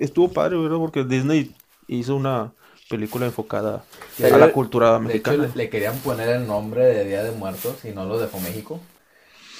[0.00, 0.78] Estuvo padre, ¿verdad?
[0.78, 1.54] Porque Disney
[1.86, 2.52] hizo una
[2.90, 3.84] película enfocada
[4.24, 5.36] a la cultura De hecho, mexicana.
[5.54, 8.80] le, le querían poner el nombre de Día de Muertos y no lo dejó México.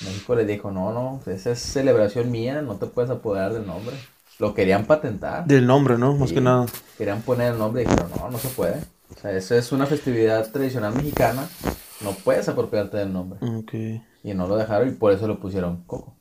[0.04, 3.94] México le dijo, no, no, esa es celebración mía, no te puedes apoderar del nombre.
[4.38, 5.44] Lo querían patentar.
[5.46, 6.14] Del nombre, ¿no?
[6.16, 6.36] Más Sí.
[6.36, 6.66] que nada.
[6.96, 8.76] Querían poner el nombre y dijeron, no, no se puede.
[9.14, 11.48] O sea, eso es una festividad tradicional mexicana,
[12.02, 13.38] no puedes apropiarte del nombre.
[13.42, 13.74] Ok.
[14.28, 16.18] Y no lo dejaron y por eso lo pusieron Coco.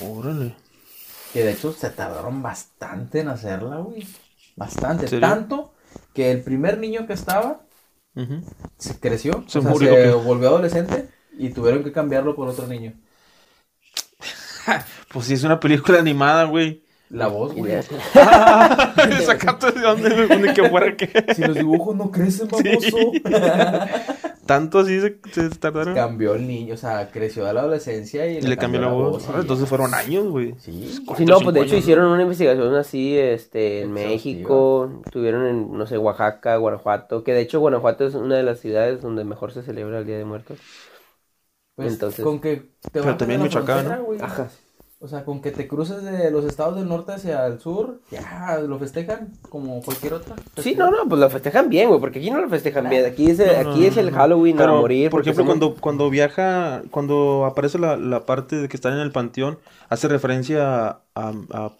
[0.00, 0.54] Órale.
[1.32, 4.06] Que de hecho se tardaron bastante en hacerla, güey.
[4.54, 5.18] Bastante.
[5.18, 5.72] Tanto
[6.14, 7.62] que el primer niño que estaba
[8.76, 10.24] se creció, Se o sea, murió, se ok.
[10.24, 12.94] volvió adolescente y tuvieron que cambiarlo por otro niño.
[15.10, 16.84] Pues sí, es una película animada, güey.
[17.08, 17.72] La voz, güey.
[19.24, 21.34] Sacaste de dónde, de que fuera que.
[21.34, 23.12] Si los dibujos no crecen, baboso.
[24.48, 25.94] Tanto así se, se tardaron.
[25.94, 29.28] Cambió el niño, o sea, creció a la adolescencia y, Y le cambió la voz.
[29.28, 29.68] Ah, entonces ya.
[29.68, 30.54] fueron años, güey.
[30.58, 31.02] Sí.
[31.16, 34.08] Sí, no, pues de hecho años, hicieron una investigación así, este, en Exhaustiva.
[34.08, 38.58] México, estuvieron en, no sé, Oaxaca, Guanajuato, que de hecho Guanajuato es una de las
[38.60, 40.58] ciudades donde mejor se celebra el Día de Muertos.
[41.76, 44.02] Pues Entonces- con que te Pero también Michoacán, ¿no?
[44.04, 44.18] güey.
[44.20, 44.48] Ajá.
[45.00, 48.58] O sea, con que te cruces de los estados del norte hacia el sur, ya
[48.66, 50.34] lo festejan como cualquier otra.
[50.56, 53.06] Sí, no, no, pues lo festejan bien, güey, porque aquí no lo festejan bien.
[53.06, 54.16] Aquí es, el- No, aquí no, es el no, no.
[54.16, 55.08] Halloween a Pero, morir.
[55.10, 58.98] por ejemplo, somos- cuando, cuando viaja, cuando aparece la, la parte de que están en
[58.98, 61.28] el panteón, hace referencia a, a,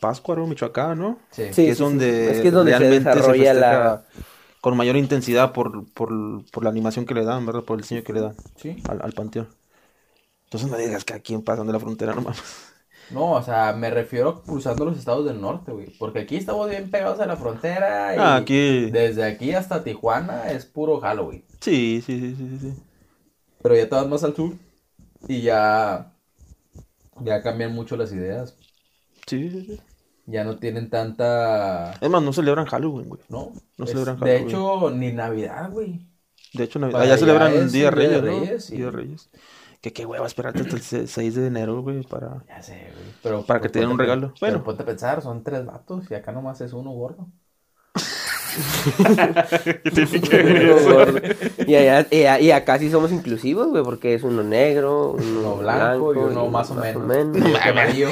[0.01, 1.19] a Michoacán, ¿no?
[1.33, 1.47] Sí.
[1.51, 4.05] Sí, que es donde, Es que es donde se realmente desarrolla la-
[4.61, 6.09] con mayor intensidad por, por,
[6.53, 7.63] por la animación que le dan, ¿verdad?
[7.65, 8.77] Por el diseño que le dan Sí.
[8.89, 9.49] al, al panteón.
[10.45, 12.43] Entonces no digas que aquí pasando la frontera, no mames.
[13.11, 15.91] No, o sea, me refiero cruzando los estados del norte, güey.
[15.99, 18.91] Porque aquí estamos bien pegados a la frontera y Ah, aquí.
[18.91, 21.43] desde aquí hasta Tijuana es puro Halloween.
[21.61, 22.75] Sí, sí, sí, sí, sí.
[23.63, 24.53] Pero ya te vas más al sur
[25.27, 26.13] y ya,
[27.21, 28.57] ya cambian mucho las ideas.
[29.27, 29.81] Sí, sí, sí.
[30.27, 31.93] Ya no tienen tanta...
[32.01, 33.23] Es más, no celebran Halloween, güey.
[33.31, 34.49] No, No es- celebran De Halloween.
[34.49, 36.07] hecho, ni Navidad, güey.
[36.53, 38.41] De hecho, Navidad- allá allá celebran Día de Día de Reyes, ¿no?
[38.41, 38.71] Reyes.
[38.71, 39.31] Día de Reyes.
[39.81, 42.43] Que qué hueva esperarte hasta el se- 6 de enero, güey, para...
[42.49, 43.15] Ya sé, güey.
[43.23, 44.33] Pero, Para que te den un regalo.
[44.41, 44.65] Pero Bueno.
[44.65, 47.29] ponte a pensar, son tres vatos y acá nomás es uno gordo.
[51.67, 55.41] y, allá, y, a- y acá sí somos inclusivos, güey, porque es uno negro, uno,
[55.41, 57.37] Uno blanco y uno más o menos.
[57.37, 58.09] Y el amarillo.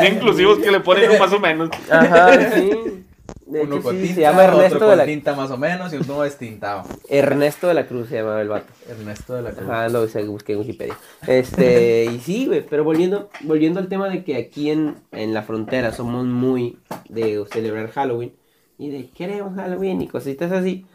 [0.00, 1.70] Bien inclusivos que le ponen un más o menos.
[1.90, 3.04] Ajá, sí.
[3.50, 5.50] De Uno hecho, con sí, tinta, se llama Ernesto otro de con la tinta más
[5.50, 6.84] o menos y uno destintado.
[7.08, 8.72] Ernesto de la Cruz se llamaba el vato.
[8.88, 9.68] Ernesto de la Cruz.
[9.68, 10.96] Ajá, lo busqué en Wikipedia.
[11.26, 15.42] Este, y sí, güey, pero volviendo, volviendo al tema de que aquí en, en la
[15.42, 18.32] frontera somos muy de celebrar Halloween
[18.78, 20.86] y de queremos Halloween y cositas así,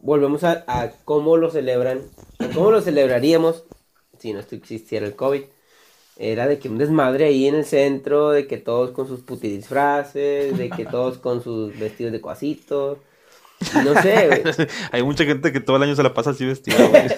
[0.00, 2.00] volvemos a, a cómo lo celebran,
[2.40, 3.64] a cómo lo celebraríamos
[4.18, 5.42] si no existiera el COVID.
[6.16, 9.48] Era de que un desmadre ahí en el centro, de que todos con sus puti
[9.48, 12.98] disfraces, de que todos con sus vestidos de cuasitos.
[13.84, 14.42] No sé, güey.
[14.92, 17.08] Hay mucha gente que todo el año se la pasa así vestida, güey.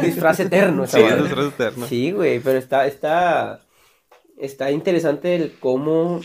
[0.02, 1.86] Disfraz eterno, Sí, es disfraz eterno.
[1.86, 3.60] Sí, güey, pero está, está,
[4.38, 6.20] está interesante el cómo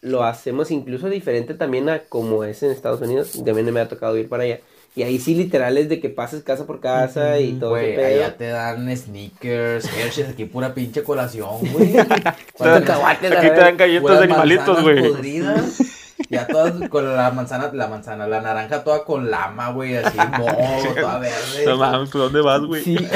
[0.00, 3.32] lo hacemos, incluso diferente también a como es en Estados Unidos.
[3.44, 4.60] También me ha tocado ir para allá.
[4.96, 8.36] Y ahí sí, literal, es de que pases casa por casa y todo Güey, allá
[8.36, 11.92] te dan sneakers, Hershey's, aquí pura pinche colación, güey.
[12.58, 15.08] Cacahuates, Aquí te dan galletas de animalitos, güey.
[15.08, 15.82] podridas.
[16.30, 20.94] Ya todas con la manzana, la manzana, la naranja toda con lama, güey, así, moho,
[20.94, 21.64] toda verde.
[21.64, 22.82] No mames, ¿por dónde vas, güey?
[22.82, 22.96] Sí,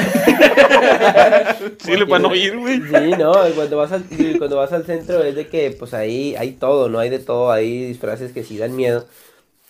[1.83, 2.81] Sí, le van a oír, güey.
[2.81, 4.03] sí, no, cuando vas, al,
[4.37, 6.99] cuando vas al centro es de que, pues ahí hay todo, ¿no?
[6.99, 9.05] Hay de todo, hay disfraces que sí dan miedo,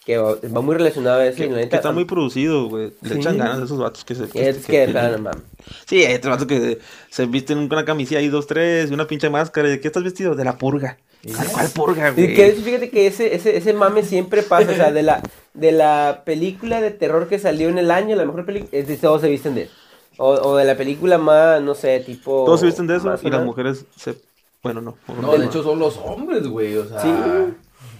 [0.05, 1.37] que va, va muy relacionado a eso.
[1.37, 2.91] Que, y que está muy producido, güey.
[3.01, 3.19] Le Sí.
[3.19, 4.25] echan ganas a esos vatos que se...
[4.33, 5.41] Es que, claro, mames.
[5.85, 9.07] Sí, hay otros vatos que se visten con una camisilla ahí, dos, tres, y una
[9.07, 9.67] pinche máscara.
[9.67, 10.35] ¿Y de qué estás vestido?
[10.35, 10.97] De la purga.
[11.33, 12.35] ¿Cuál, cuál purga, Y güey?
[12.35, 15.21] que fíjate que ese, ese, ese mame siempre pasa, o sea, de la,
[15.53, 18.97] de la película de terror que salió en el año, la mejor película, es de
[18.97, 19.73] todos se visten de eso.
[20.17, 22.43] O, o de la película más, no sé, tipo...
[22.43, 24.15] Todos se visten de eso y las mujeres se...
[24.61, 24.97] Bueno, no.
[25.21, 26.99] No, de hecho son los hombres, güey, o sea.
[26.99, 27.09] Sí.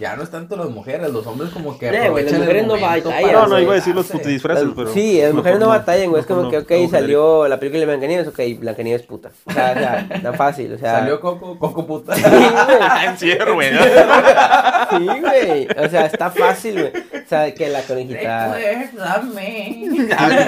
[0.00, 2.40] Ya no es tanto las mujeres, los hombres como que Eh, güey, las aprovechan el
[2.40, 4.92] mujeres no batallan, No, no, iba a decir los putidisfraces, Las- pero...
[4.92, 6.20] sí, las mujeres no, batallan, güey.
[6.20, 9.30] Es como que, ok, salió la película de Blancanieves, ok, Blancanieves es puta.
[9.44, 10.98] O sea, o sea, tan fácil, o sea.
[11.00, 12.14] Salió Coco, Coco puta.
[12.16, 12.44] Sí, güey.
[13.06, 13.68] Encierro, güey.
[14.90, 15.68] Sí, güey.
[15.84, 16.92] O sea, está fácil, güey.
[17.24, 18.54] O sea, que la conejita.
[18.54, 19.88] Recuérdame.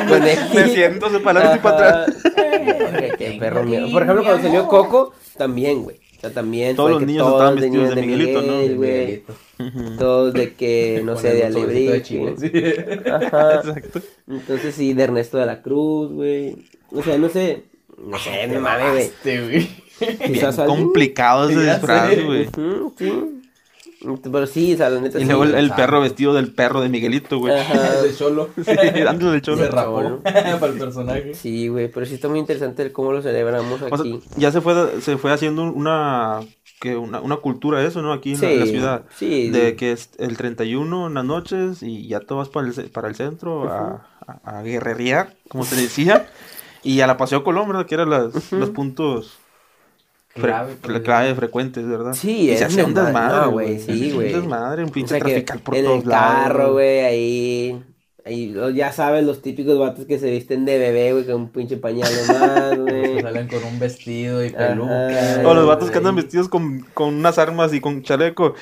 [0.08, 0.54] conejita.
[0.54, 2.16] Me siento separado y para atrás.
[2.34, 3.90] Qué- qué perro miedo.
[3.92, 6.00] Por ejemplo, cuando salió Coco, también, güey.
[6.16, 6.76] O sea, también.
[6.76, 8.58] Todos los que niños todos estaban vestidos de Miguelito, ¿no?
[8.58, 9.34] Miguelito.
[9.98, 12.04] Todos de que, no sé, de Alebrije.
[12.04, 13.10] Sí.
[13.10, 13.54] Ajá.
[13.64, 14.00] Exacto.
[14.28, 16.56] Entonces sí, de Ernesto de la Cruz, güey.
[16.90, 17.64] O sea, no sé.
[17.98, 19.68] No sé, me mames, güey.
[20.26, 22.48] Quizás complicado ese disfraz, güey.
[22.98, 23.42] Sí.
[24.22, 25.28] Pero sí, o sea, la neta Y sí.
[25.28, 27.54] luego el, perro vestido del perro de Miguelito, güey.
[27.54, 28.50] Ese cholo.
[28.56, 28.64] Sí,
[29.04, 29.68] dándole el Se cholo.
[29.70, 30.22] rapó Cholo.
[30.22, 31.34] para el personaje.
[31.34, 34.20] Sí, güey, pero sí está muy interesante el cómo lo celebramos O sea, aquí.
[34.36, 36.40] ya se fue, se fue haciendo una,
[36.80, 38.12] que una, una cultura eso, ¿no?
[38.12, 39.02] Aquí en, la, en la ciudad.
[39.16, 42.90] Sí, De que es el 31 en las noches y ya todo vas para el,
[42.90, 46.28] para el centro a, a, a guerrerear, como se decía.
[46.82, 47.86] y a la Paseo Colón, ¿verdad?
[47.86, 49.38] Que eran las, los puntos
[50.40, 52.12] Clave, fre- clave frecuentes, ¿verdad?
[52.14, 53.78] Sí, y es se hacía un desmadre, no, güey.
[53.80, 54.34] sí, güey.
[54.34, 56.34] Un desmadre, un O pinche sea, que trafical por en todos el lados.
[56.44, 57.82] carro, güey, ahí,
[58.26, 61.48] ahí, lo- ya sabes, los típicos vatos que se visten de bebé, güey, con un
[61.48, 62.10] pinche pañal
[62.78, 63.22] güey.
[63.22, 65.42] salen con un vestido y peluca.
[65.44, 68.54] O los vatos que andan vestidos con, con unas armas y con chaleco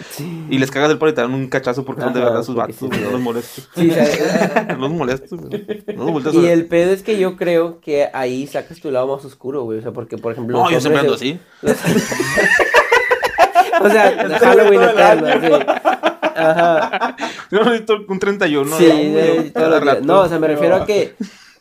[0.50, 2.54] y les cagas el palo y te dan un cachazo porque son de verdad sus
[2.54, 3.02] vatos, sí, no sí.
[3.10, 3.68] los molestes.
[3.74, 3.90] Sí,
[4.68, 5.66] No los molestes, güey.
[5.96, 9.24] No los y el pedo es que yo creo que ahí sacas tu lado más
[9.24, 10.58] oscuro, güey, o sea, porque, por ejemplo...
[10.58, 11.38] No, yo siempre ando así.
[13.80, 15.64] O sea, Halloween eterno, sí.
[16.34, 17.16] Ajá.
[17.50, 18.76] Yo necesito un 31.
[18.76, 19.84] Sí, de- días.
[19.84, 20.00] rato.
[20.04, 21.14] No, o sea, me refiero a que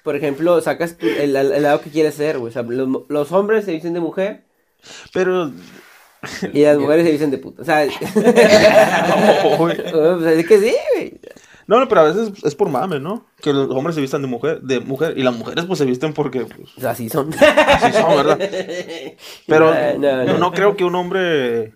[0.04, 2.50] por ejemplo, sacas tu- el, el- lado que quieres ser, güey.
[2.50, 4.44] O sea, los, los hombres se visten de mujer
[5.14, 5.52] Pero.
[6.52, 7.62] y las mujeres se visten de puta.
[7.62, 7.86] O sea,
[9.60, 9.76] Uy.
[9.92, 11.20] pues, es que sí, güey.
[11.66, 13.26] No, no, pero a veces es por mame, ¿no?
[13.42, 16.14] Que los hombres se vistan de mujer, de mujer y las mujeres pues se visten
[16.14, 17.30] porque pues, así son.
[17.34, 18.38] así son, ¿verdad?
[19.48, 20.38] Pero No, no, no, no.
[20.40, 21.74] no creo que un hombre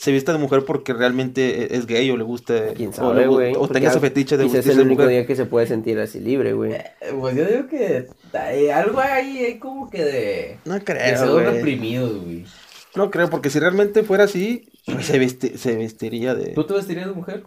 [0.00, 3.68] se vista de mujer porque realmente es gay o le guste Quién o, sabe, o
[3.68, 5.16] tenga ese fetiche de quizás es vestirse el único mujer.
[5.18, 6.72] día que se puede sentir así libre, güey.
[6.74, 6.84] Eh,
[7.18, 10.58] Pues yo digo que hay algo ahí hay como que de...
[10.64, 12.46] No creo, reprimidos, güey.
[12.94, 16.52] No creo, porque si realmente fuera así, pues se, vesti- se vestiría de...
[16.52, 17.42] ¿Tú te vestirías de mujer?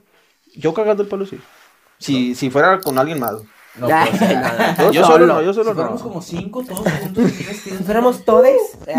[0.56, 1.40] Yo cagando el palo, sí.
[2.00, 3.36] Si, si fuera con alguien más.
[3.78, 3.88] No,
[4.18, 6.08] sea, nada, Yo solo no, yo si solo fuéramos no.
[6.10, 7.78] como cinco todos juntos así vestidos.
[7.78, 8.60] Si fuéramos todes.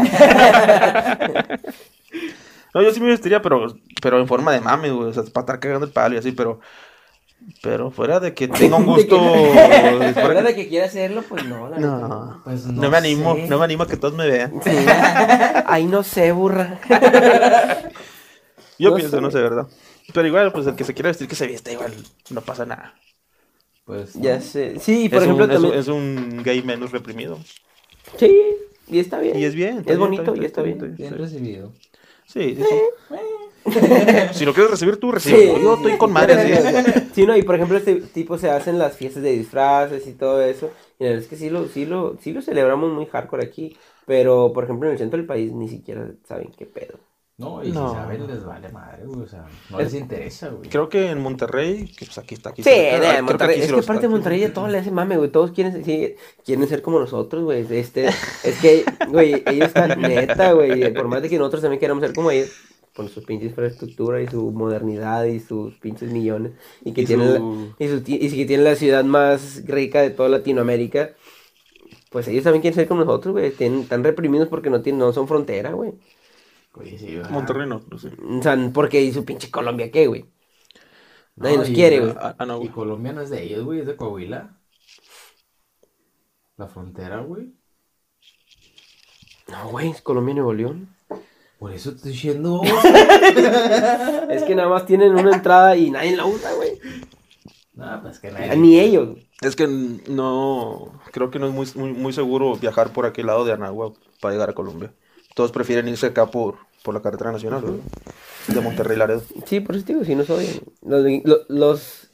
[2.75, 3.67] No, yo sí me vestiría, pero,
[4.01, 5.11] pero en forma de mame, güey.
[5.11, 6.61] O sea, para estar cagando el palo y así, pero...
[7.61, 9.19] Pero fuera de que tenga un De que- gusto...
[9.19, 11.79] Fuera fuera- de que quiera hacerlo, pues no, la.
[11.79, 13.49] No, Pues no, me animo, sé.
[13.49, 14.53] no me animo a que todos me vean.
[14.63, 14.71] Sí.
[15.67, 16.79] Ay, no sé, burra.
[18.79, 19.23] Yo No pienso, sé.
[19.23, 19.67] no sé, ¿verdad?
[20.15, 21.93] Pero igual, pues el que se quiera vestir, que se vista, igual,
[22.31, 22.95] no pasa nada.
[23.85, 24.79] Pues, Ya sé.
[24.79, 25.81] Sí, y por es, ejemplo un, es un- también.
[25.81, 27.39] es un gay menos reprimido.
[28.17, 28.41] Sí,
[28.89, 29.39] y está bien.
[29.39, 29.79] Y es bien.
[29.79, 30.95] Es bien, bonito y está bien.
[30.97, 31.73] bien recibido.
[32.33, 33.69] Sí, sí, sí.
[34.33, 35.59] si lo quieres recibir tú, recibirlo.
[35.59, 37.01] Yo estoy con madre así.
[37.15, 40.43] Sí, no, y por ejemplo, este tipo se hacen las fiestas de disfraces y todo
[40.43, 40.71] eso.
[40.99, 43.77] Y la verdad es que sí lo, sí lo, sí lo celebramos muy hardcore aquí.
[44.07, 46.99] Pero, por ejemplo, en el centro del país ni siquiera saben qué pedo.
[47.43, 47.89] No, y No.
[47.91, 49.21] si saben les vale madre, güey.
[49.23, 50.69] O sea, no les interesa, güey.
[50.71, 52.63] Creo que en Monterrey, que pues aquí está aquí.
[52.63, 53.51] Sí, cerca, de creo que Monterrey.
[53.57, 55.31] aquí sí Es que aparte de Monterrey ya todo le hace mame, güey.
[55.31, 57.67] Todos quieren, sí, quieren ser como nosotros, güey.
[57.71, 60.93] Este, es que, güey, ellos están neta, güey.
[60.95, 62.51] Por más de que nosotros también queramos ser como ellos,
[62.95, 66.53] con su pinche infraestructura y su modernidad y sus pinches millones.
[66.85, 70.01] Y que Y tienen, su- la, y, su y que tienen la ciudad más rica
[70.03, 71.11] de toda Latinoamérica.
[72.11, 73.47] Pues ellos también quieren ser como nosotros, güey.
[73.59, 75.93] Están reprimidos porque no, tienen, no son frontera, güey.
[77.31, 78.13] Monterrey no, no sé.
[78.39, 80.25] O sea, porque su pinche Colombia, ¿qué, güey?
[81.37, 82.15] Nadie No, nos y- quiere, güey.
[82.47, 82.69] No, Y.
[82.69, 84.59] Colombia no es de ellos, güey, es de Coahuila.
[86.57, 87.53] La frontera, güey.
[89.49, 90.95] No, güey, es Colombia y Nuevo León.
[91.59, 92.61] Por eso te estoy diciendo.
[94.31, 96.79] Es que nada más tienen una entrada y nadie la usa, güey.
[97.75, 98.57] no, pues que nadie.
[98.57, 99.19] Ni ellos.
[99.43, 103.45] Es que no, creo que no es muy, muy, muy seguro viajar por aquel lado
[103.45, 104.93] de Anagua para llegar a Colombia.
[105.35, 107.79] Todos prefieren irse acá por, por la carretera nacional, ¿verdad?
[108.49, 109.23] De Monterrey Laredo.
[109.47, 110.55] Sí, por eso te digo, sí nos odian.
[110.85, 112.11] Los, lo- los,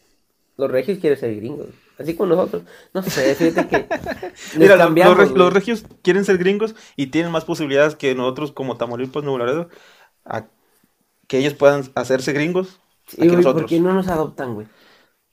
[0.57, 1.67] los regios quieren ser gringos.
[1.99, 2.63] Así como nosotros.
[2.95, 3.89] No sé, fíjate que.
[4.57, 5.39] Mira, los- cambiamos, los, reg- güey.
[5.43, 9.69] los regios quieren ser gringos y tienen más posibilidades que nosotros como Tamaulipas, Nuevo Laredo,
[10.25, 10.47] a
[11.27, 12.79] que ellos puedan hacerse gringos
[13.09, 13.69] Sí, a que güey, ¿Por nosotros.
[13.71, 14.67] qué no nos adoptan, güey?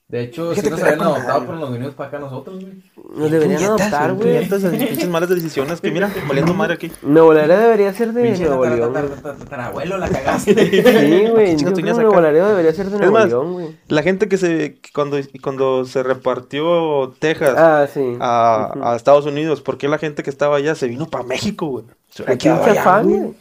[0.07, 2.73] De hecho, Fíjate sí nos habían adoptado, pero nos vinimos para acá nosotros, güey.
[3.15, 4.35] Nos deberían adoptar, güey.
[4.37, 6.91] esas pinches malas decisiones que mira, valiendo madre aquí.
[7.01, 8.93] Nuevo Laredo debería ser de Pinche Nuevo León.
[9.23, 10.53] tatarabuelo, la cagaste.
[10.53, 11.57] Sí, güey.
[11.57, 13.77] Yo creo que Nuevo Laredo debería ser de Nuevo León, güey.
[13.87, 18.17] La gente que se cuando cuando se repartió Texas Ah, sí.
[18.19, 21.85] a, Estados Unidos, ¿por qué la gente que estaba allá se vino para México, güey?
[22.27, 23.33] Aquí allá, fan, güey.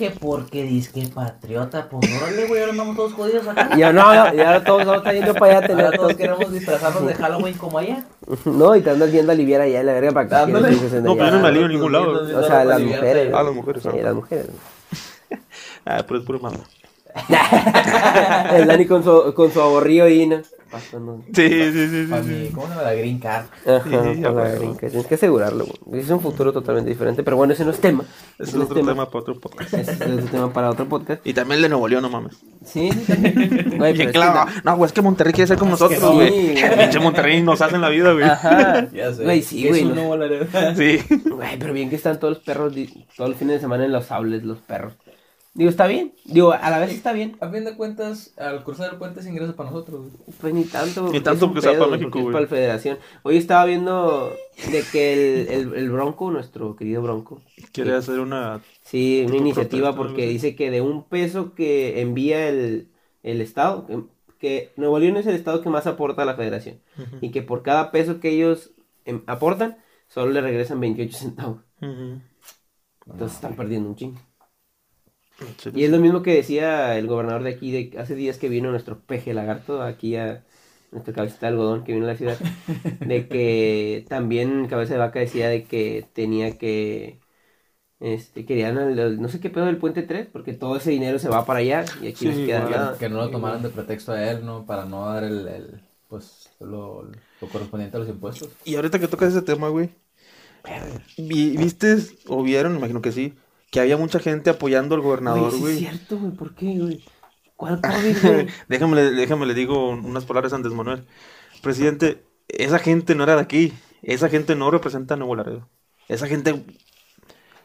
[0.00, 3.76] Que porque disque patriota, pues órale, güey, ahora andamos todos jodidos acá.
[3.76, 6.08] Ya no, no, ya ahora todos vamos a yendo para allá a tener Ahora todos
[6.08, 6.16] todo.
[6.16, 8.04] queremos disfrazarnos de Halloween como allá.
[8.46, 10.68] No, y te andas viendo aliviar allá, la verga, para de No, allá.
[10.96, 12.12] pero yo no me alivio en ningún lado.
[12.40, 13.30] O sea, las mujeres.
[13.34, 13.82] Ah, las mujeres.
[13.82, 14.46] Sí, las mujeres.
[15.84, 16.58] Ah, pero es puro mamá.
[18.54, 20.40] El Dani con su, con su aborrío y no.
[20.70, 21.24] Pasando.
[21.34, 22.06] Sí, sí, sí, sí.
[22.06, 22.50] sí.
[22.54, 23.46] ¿cómo se llama la green card?
[23.66, 24.54] Ajá, Sí, ya, la bueno.
[24.54, 24.78] gringa.
[24.78, 26.00] Tienes que asegurarlo, güey.
[26.00, 28.04] Es un futuro totalmente diferente, pero bueno, ese no es tema.
[28.38, 29.74] Ese es no otro tema para otro podcast.
[29.74, 31.26] Ese es otro tema para otro podcast.
[31.26, 32.36] Y también el de Nuevo León, no mames.
[32.64, 33.74] Sí, sí, también.
[33.78, 34.32] Güey, pero es claro.
[34.34, 36.12] la- No, güey, es que Monterrey quiere ser como nosotros, no.
[36.12, 36.56] güey.
[36.56, 36.62] Sí.
[36.78, 38.24] Pinche Monterrey nos hacen la vida, güey.
[38.26, 38.86] Ajá.
[38.92, 39.24] Ya sé.
[39.24, 39.80] Güey, sí, güey.
[39.80, 40.76] Es no-.
[40.76, 41.00] Sí.
[41.28, 43.90] Güey, pero bien que están todos los perros, di- todo el fin de semana en
[43.90, 44.92] los sables, los perros.
[45.52, 46.14] Digo, está bien.
[46.24, 47.36] Digo, a la vez está bien.
[47.40, 50.12] A fin de cuentas, al cruzar el puente es ingreso para nosotros, güey.
[50.40, 51.10] Pues ni tanto.
[51.10, 52.32] Ni tanto porque sea pedo, para México, güey.
[52.32, 52.98] para la federación.
[53.24, 54.32] Hoy estaba viendo
[54.70, 58.60] de que el, el, el Bronco, nuestro querido Bronco, Quiere hacer una.
[58.82, 62.88] sí, una iniciativa porque dice que de un peso que envía el,
[63.24, 64.02] el Estado, que,
[64.38, 66.80] que Nuevo León es el Estado que más aporta a la federación.
[67.20, 68.70] Y que por cada peso que ellos
[69.04, 71.58] em, aportan, solo le regresan 28 centavos.
[73.06, 74.20] Entonces están perdiendo un chingo.
[75.58, 78.48] Sí, Y es lo mismo que decía el gobernador de aquí, de hace días que
[78.48, 80.44] vino nuestro peje lagarto aquí a
[80.90, 82.44] nuestra cabecita de algodón que vino a la ciudad,
[83.02, 87.20] de que también cabeza de vaca decía de que tenía que,
[88.00, 91.28] este, querían, el- no sé qué pedo del puente 3, porque todo ese dinero se
[91.28, 92.98] va para allá y aquí Sí, queda nada.
[92.98, 94.66] Que no lo tomaran de pretexto a él, ¿no?
[94.66, 97.04] Para no dar el, el pues, lo...
[97.40, 98.50] Lo correspondiente a los impuestos.
[98.64, 99.90] Y ahorita que tocas ese tema, güey.
[101.18, 101.96] vi- ¿Viste
[102.28, 103.34] o vieron, imagino que sí,
[103.70, 106.32] que había mucha gente apoyando al gobernador, Güey, sí es cierto, güey.
[106.32, 107.04] ¿Por qué, güey?
[107.56, 108.46] ¿Cuál COVID, güey?
[108.68, 111.06] déjame, le- déjame le digo unas palabras antes, Manuel.
[111.62, 113.72] Presidente, esa gente no era de aquí.
[114.02, 115.68] Esa gente no representa a Nuevo Laredo.
[116.08, 116.64] Esa gente,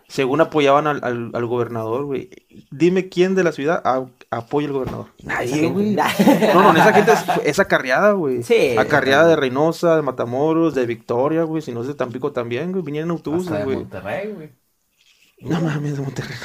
[0.08, 2.30] según apoyaban al, al, al gobernador, güey.
[2.72, 5.08] Dime quién de la ciudad a- apoya al gobernador.
[5.24, 5.96] Nadie, güey.
[6.54, 8.44] No, no, esa gente es, es acarreada, güey.
[8.44, 8.76] Sí.
[8.78, 11.62] Acarreada de Reynosa, de Matamoros, de Victoria, güey.
[11.64, 12.84] Si no es de Tampico también, güey.
[12.84, 13.78] Vinieron en autobuses, de güey.
[13.78, 14.50] Monterrey, güey.
[15.40, 16.38] No mames, de Monterrey.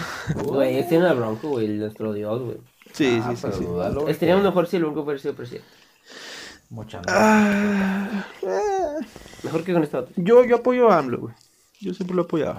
[0.45, 2.57] Güey, tienen al Bronco, güey, nuestro dios, güey.
[2.93, 3.64] Sí, Ah, sí, sí, sí.
[3.64, 4.11] güey.
[4.11, 5.68] Estaríamos mejor si el Bronco hubiera sido presidente.
[6.70, 7.09] Mochando.
[7.12, 9.07] Ah, eh,
[9.43, 10.12] Mejor que con esta otra.
[10.16, 11.34] yo, yo apoyo a AMLO, güey.
[11.80, 12.55] Yo siempre lo he apoyado.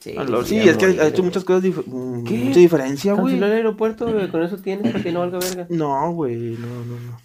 [0.00, 2.34] Sí, AMLO, Sí, ya es que ha hecho muchas cosas, dif- mm, ¿Qué?
[2.38, 3.34] mucha diferencia, güey.
[3.34, 5.66] Canceló el aeropuerto, güey, con eso tienes para que no valga verga.
[5.70, 7.20] No, güey, no, no, no.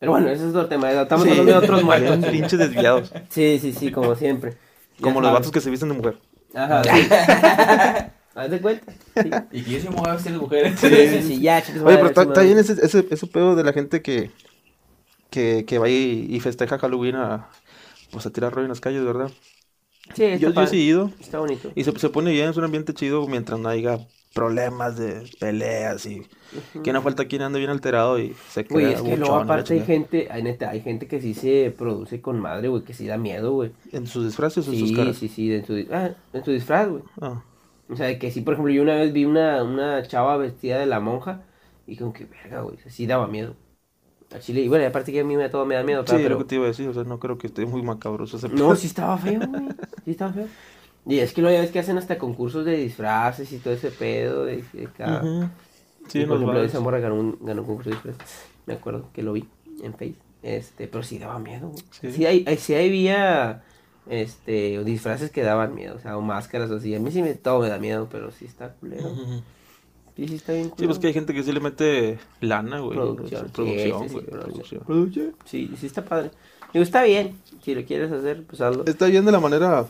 [0.00, 0.90] Pero bueno, ese es otro tema.
[0.90, 2.24] Estamos Sí, hablando de otros muertos.
[2.30, 3.12] pinches desviados.
[3.30, 4.56] Sí, sí, sí, como siempre.
[4.98, 5.40] Ya Como los sabes.
[5.40, 6.18] vatos que se visten de mujer.
[6.54, 6.82] Ajá.
[6.84, 7.08] sí.
[8.34, 8.92] Haz de cuenta.
[9.20, 10.78] Sí, Y que yo a vestir de mujeres.
[10.78, 11.82] sí, sí, sí, ya, chicos.
[11.82, 14.30] Oye, pero está, bien ese, ese, ese pedo de la gente que,
[15.30, 17.48] que, que va y, y festeja Halloween a,
[18.10, 19.30] pues, a tirar rollo en las calles, ¿verdad?
[20.14, 21.12] Sí, está, Yo, sí he ido.
[21.20, 21.70] está bonito.
[21.74, 23.98] Y se, se pone bien, es un ambiente chido mientras no haya
[24.38, 26.26] problemas de peleas y
[26.82, 29.72] que no falta quien ande bien alterado y se Güey, crea es que luego aparte
[29.74, 33.06] hay gente, hay neta, hay gente que sí se produce con madre, güey, que sí
[33.06, 33.74] da miedo, güey.
[33.92, 35.18] ¿En sus disfraces o en sus Sí, caras?
[35.18, 37.04] sí, sí, en su, ah, en su disfraz, güey.
[37.20, 37.42] Ah.
[37.88, 40.86] O sea, que sí, por ejemplo, yo una vez vi una, una chava vestida de
[40.86, 41.46] la monja
[41.86, 43.56] y como que, verga, güey, sí daba miedo.
[44.32, 46.38] A Chile, y bueno, aparte que a mí me, todo me da miedo, Sí, pero...
[46.38, 48.74] que te iba a decir, o sea, no creo que esté muy macabroso ese No,
[48.76, 49.68] sí estaba feo, güey.
[50.04, 50.50] Sí estaba feo.
[51.06, 53.90] Y es que luego ya ves que hacen hasta concursos de disfraces y todo ese
[53.90, 55.50] pedo de, de cada...
[56.08, 56.70] Sí, y por ejemplo, bares.
[56.70, 58.22] esa morra ganó un, ganó un concurso de disfraces.
[58.66, 59.46] Me acuerdo que lo vi
[59.82, 60.14] en Face.
[60.42, 61.82] Este, pero sí daba miedo, güey.
[61.90, 62.12] Sí.
[62.12, 63.62] Sí, hay, sí había
[64.08, 66.94] este, disfraces que daban miedo, o sea, o máscaras o así.
[66.94, 69.10] A mí sí me, todo me da miedo, pero sí está culero.
[70.16, 72.96] Sí, sí está bien Sí, pues que hay gente que sí le mete lana, güey.
[72.96, 74.26] Producción, o sea, sí, Producción, sí, sí, güey.
[74.26, 74.84] producción.
[74.84, 75.34] producción.
[75.44, 76.30] Sí, sí está padre.
[76.72, 77.34] Digo, está bien.
[77.62, 78.84] Si lo quieres hacer, pues hazlo.
[78.86, 79.86] Está bien de la manera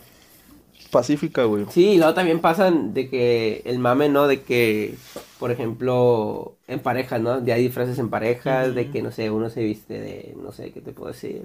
[0.91, 1.66] pacífica, güey.
[1.70, 4.26] Sí, y luego también pasan de que el mame, ¿no?
[4.26, 4.95] De que,
[5.39, 7.41] por ejemplo, en parejas, ¿no?
[7.41, 10.72] De hay disfraces en parejas, de que, no sé, uno se viste de, no sé,
[10.72, 11.43] ¿qué te puedo decir?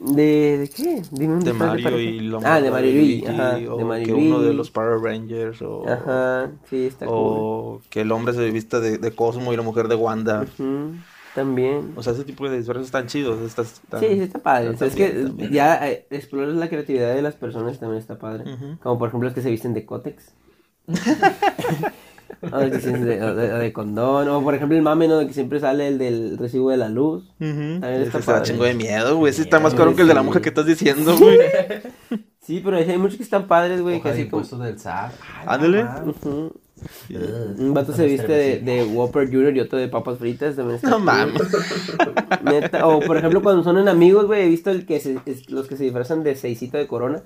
[0.00, 1.02] ¿De, de qué?
[1.10, 4.06] Dime un De Mario y la Ah, de Mario y Luigi, ajá, o de Mario
[4.06, 7.14] que y uno de los Power Rangers o, Ajá, sí, está cool.
[7.14, 10.44] o que el hombre se vista de, de Cosmo y la mujer de Wanda.
[10.58, 10.94] Ujú,
[11.34, 11.92] también.
[11.96, 13.40] O sea, ese tipo de disfraces están chidos.
[13.42, 14.70] Están, están- Sí, sí está padre.
[14.70, 15.50] O sea, es que también.
[15.52, 18.44] ya eh, explorar la creatividad de las personas también está padre.
[18.82, 20.32] Como por ejemplo los que se visten de cótex.
[22.52, 24.28] o de, o de- o de condón.
[24.28, 25.18] O por ejemplo el mame, ¿no?
[25.18, 27.28] De que siempre sale el del recibo de la luz.
[27.38, 28.44] También Ese está está padre.
[28.46, 29.30] chingo de miedo, güey.
[29.30, 30.26] Ese está más caro que el de la sí.
[30.26, 31.38] monja que estás diciendo, güey.
[32.40, 34.00] Sí, pero hay muchos que están padres, güey.
[34.00, 34.42] Que así como...
[34.64, 35.12] del SAT.
[35.40, 35.84] Ay, Ándale.
[37.58, 39.56] Un vato se viste de, de Whopper Jr.
[39.56, 40.56] y otro de papas fritas.
[40.56, 41.40] También No mames.
[42.44, 45.50] Neta, O por ejemplo, cuando son en amigos, güey, he visto el que se- es-
[45.50, 47.22] los que se disfrazan de seisito de corona.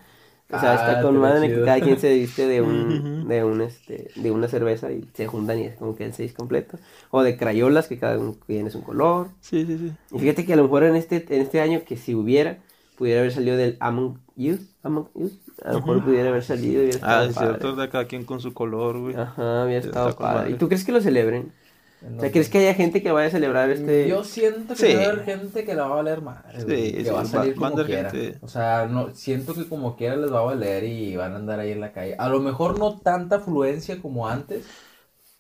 [0.55, 3.63] O sea, Ah, está con madre que cada quien se viste de un, de un
[3.63, 6.79] este, de una cerveza y se juntan y es como que el seis completo.
[7.11, 9.29] O de crayolas que cada uno tiene un color.
[9.41, 9.93] Sí, sí, sí.
[10.15, 12.59] Y fíjate que a lo mejor en este, en este año que si hubiera,
[12.99, 14.61] pudiera haber salido del Among Us.
[14.83, 15.33] Among Us.
[15.65, 17.49] A lo mejor pudiera haber salido y hubiera Ah, estado es padre.
[17.61, 19.15] cierto, de cada quien con su color, güey.
[19.17, 20.35] Ajá, hubiera estado padre.
[20.39, 20.51] madre.
[20.51, 21.53] ¿Y tú crees que lo celebren?
[22.01, 22.33] No O sea.
[22.33, 24.09] ¿crees que haya gente que vaya a celebrar este...?
[24.09, 24.95] Yo siento que Sí.
[24.95, 27.21] va a haber gente que la va a valer madre, Sí, güey, que sí, va
[27.21, 28.11] a salir va como quiera.
[28.11, 28.39] gente.
[28.43, 31.61] O sea, no, siento que como quiera les va a valer y van a andar
[31.61, 32.17] ahí en la calle.
[32.19, 34.67] A lo mejor no tanta afluencia como antes,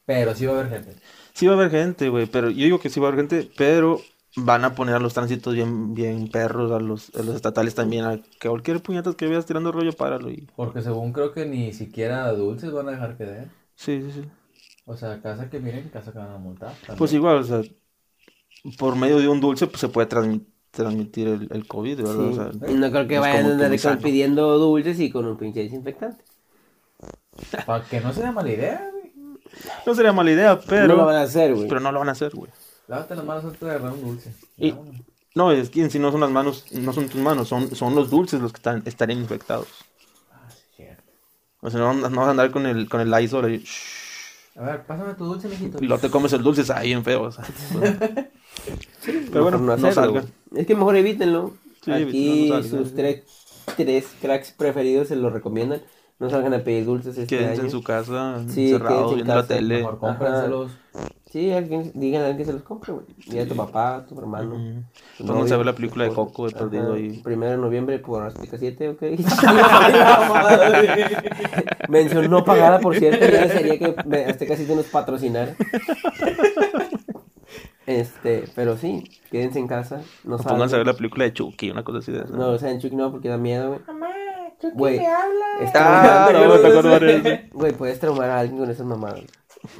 [0.06, 0.96] pero sí va a haber gente.
[1.34, 3.50] Sí va a haber gente, güey, pero yo digo que sí va a haber gente,
[3.56, 4.00] pero
[4.37, 8.05] van a poner a los tránsitos bien, bien perros, a los, a los estatales también,
[8.05, 10.49] a que cualquier puñetas que veas tirando rollo, páralo y...
[10.57, 13.51] Porque según creo que ni siquiera dulces van a dejar que den.
[13.74, 14.28] Sí, sí, sí.
[14.87, 16.72] O sea, casa que miren, casa que van a multar.
[16.72, 16.99] también.
[16.99, 17.62] Pues igual, o sea,
[18.78, 22.14] por medio de un dulce pues, se puede transmi- transmitir el, el COVID, ¿verdad?
[22.14, 22.39] Sí.
[22.39, 25.61] O sea, Y no creo que vayan a andar pidiendo dulces y con un pinche
[25.61, 26.24] desinfectante.
[27.66, 29.12] Para que no sea mala idea, güey.
[29.87, 31.68] no sería mala idea, pero no lo van a hacer, güey.
[31.68, 32.51] pero no lo van a hacer, güey.
[32.89, 34.33] Lávate las manos antes de agarrar un dulce.
[34.59, 34.74] Y-.
[35.35, 38.11] No, es que sí no son las manos, no son tus manos, son, son los
[38.11, 39.68] dulces los que están, estarían infectados.
[40.30, 41.03] Ah, sí, cierto.
[41.61, 44.62] O sea, no, no vas a andar con el, con el Lysol ahí, shh, A
[44.62, 45.78] ver, pásame tu dulce, mijito.
[45.83, 47.22] y luego te comes el dulce, está bien feo.
[47.22, 47.45] o sea.
[49.33, 50.24] Pero bueno, no, hacerlo, salgan.
[50.55, 51.55] Es que mejor evítenlo.
[51.83, 53.22] Sí, Aquí no, no sus tres,
[53.76, 55.83] tres cracks preferidos se lo recomiendan.
[56.18, 57.62] No salgan a pedir dulces este Quédense año.
[57.64, 59.78] en su casa, Sí, encerrados, viendo la tele.
[59.78, 60.70] Mejor cómprenselos.
[61.33, 63.07] Sí, alguien, digan a alguien que se los compre, güey.
[63.26, 64.55] Dile a tu papá, tu hermano.
[64.55, 64.83] Ujú.
[65.16, 66.11] tu Pónganse novio, a ver la película de.
[66.12, 67.22] Coco, de perdido ahí.
[67.24, 69.03] Primero de noviembre por Azteca 7, ok.
[71.89, 73.24] Mención no pagada, por cierto.
[73.24, 75.55] Ya desearía que me- Azteca 7 nos patrocinara.
[77.87, 80.03] Este, pero sí, quédense en casa.
[80.24, 82.37] No O Pónganse a ver la película de Chucky, una cosa así de eso.
[82.37, 83.80] No, o sea, en Chucky no, porque da miedo, güey.
[83.87, 84.09] Mamá,
[84.61, 84.99] Chucky Güey.
[84.99, 85.47] me habla.
[85.62, 87.59] Es Ah, no.
[87.59, 89.22] Güey, puedes traumar a alguien con esas mamadas.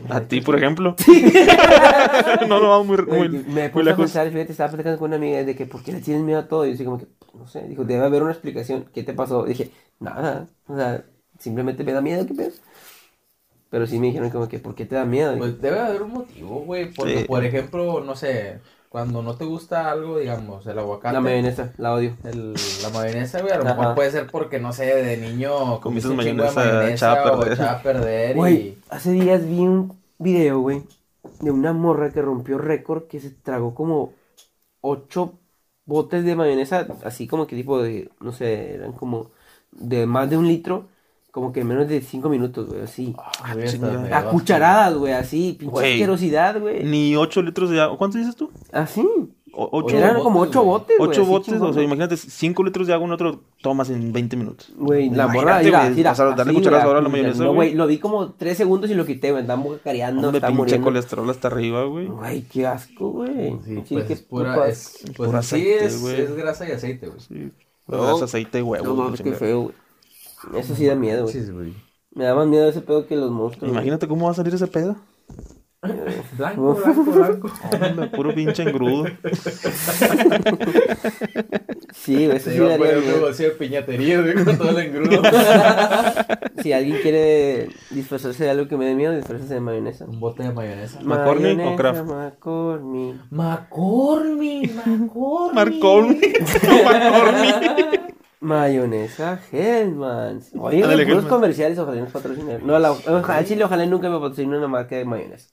[0.09, 0.95] A ti, por ejemplo.
[2.49, 5.17] no, no, vamos muy, muy, me muy puse a pensar, fíjate, estaba platicando con una
[5.17, 6.65] amiga de que ¿por qué le tienes miedo a todo?
[6.67, 8.87] Y yo así como que, no sé, dijo, debe haber una explicación.
[8.95, 9.45] ¿Qué te pasó?
[9.45, 11.05] Dije, nada, o sea,
[11.39, 12.53] simplemente me da miedo, ¿qué pedo?
[13.71, 15.37] Pero sí me dijeron como que, ¿por qué te da miedo?
[15.39, 16.93] Pues debe haber un motivo, güey.
[16.93, 17.25] Porque, Sí.
[17.25, 18.61] por ejemplo, no sé,
[18.93, 21.15] cuando no te gusta algo, digamos, el aguacate.
[21.15, 22.17] la mayonesa, la odio.
[22.25, 26.09] el- la mayonesa, güey, a lo mejor puede ser porque, no sé, de niño Comiste
[26.09, 27.53] un chingo de mayonesa a o perder.
[27.55, 28.79] echada a perder Güey, y...
[28.91, 30.83] hace días vi un video, güey,
[31.41, 34.13] de una morra que rompió récord que se tragó como
[34.81, 35.39] ocho
[35.85, 39.31] botes de mayonesa, así como que tipo de, no sé, eran como
[39.73, 40.89] de más de un litro,
[41.33, 43.15] como que en menos de cinco minutos, güey, así.
[43.19, 45.93] Ah, A dio cucharadas, güey, así, pinche Güey.
[45.95, 46.85] asquerosidad, güey.
[46.85, 47.99] Ni 8 litros de agua.
[47.99, 48.51] ¿Cuánto dices tú?
[48.71, 49.05] Así.
[49.55, 50.69] O- ocho, Eran botes, como ocho güey.
[50.79, 51.11] botes, güey.
[51.11, 54.11] ocho así botes, chingón, o sea, imagínate, 5 litros de agua en otro tomas en
[54.11, 54.73] 20 minutos.
[54.77, 57.53] Güey, la morra, mira, mira, pasar- darle así, cucharadas ahora a la así, mayonesa, No,
[57.55, 57.75] güey.
[57.75, 60.85] lo vi como tres segundos y lo quité, güey, andaba careando, estaba pinche muriendo.
[60.87, 62.07] colesterol hasta arriba, güey.
[62.07, 63.59] Güey, qué asco, güey.
[63.65, 66.21] Sí, Sí, pues qué es pura, es, pues Pura en sí aceite, es, güey.
[66.23, 67.21] es grasa y aceite, güey.
[67.21, 67.53] Sí.
[67.89, 68.03] No.
[68.05, 68.95] Grasa, aceite y huevo.
[69.11, 69.75] No qué feo, güey.
[70.57, 71.35] Eso sí da miedo, güey.
[71.35, 71.75] Sí, güey.
[72.15, 73.71] Me da más miedo ese pedo que los monstruos.
[73.71, 73.73] güey.
[73.73, 74.97] Imagínate cómo va a salir ese pedo.
[76.39, 77.51] Blanco, blanco, blanco.
[77.89, 79.05] Hombre, puro pinche engrudo.
[81.93, 83.17] Sí, güey, eso sí a daría poner un miedo.
[83.17, 85.23] negocio de piñatería, güey, con todo el engrudo.
[86.63, 90.05] Si alguien quiere disfrazarse de algo que me dé miedo, disfrazarse de mayonesa.
[90.05, 91.01] un bote de mayonesa.
[91.03, 92.05] ¿McCormick o Kraft?
[92.05, 93.17] McCormick.
[93.31, 95.55] McCormick, McCormick.
[95.55, 96.21] Marconi.
[98.49, 100.53] Mayonesa Hellmann's.
[100.55, 101.27] Oye, Ándale, güey, puros Hellmann's.
[101.27, 102.67] comerciales, ojalá nos patrocinen.
[102.67, 105.51] No, la, ojalá, al chile, ojalá nunca me patrocine una marca de mayonesa.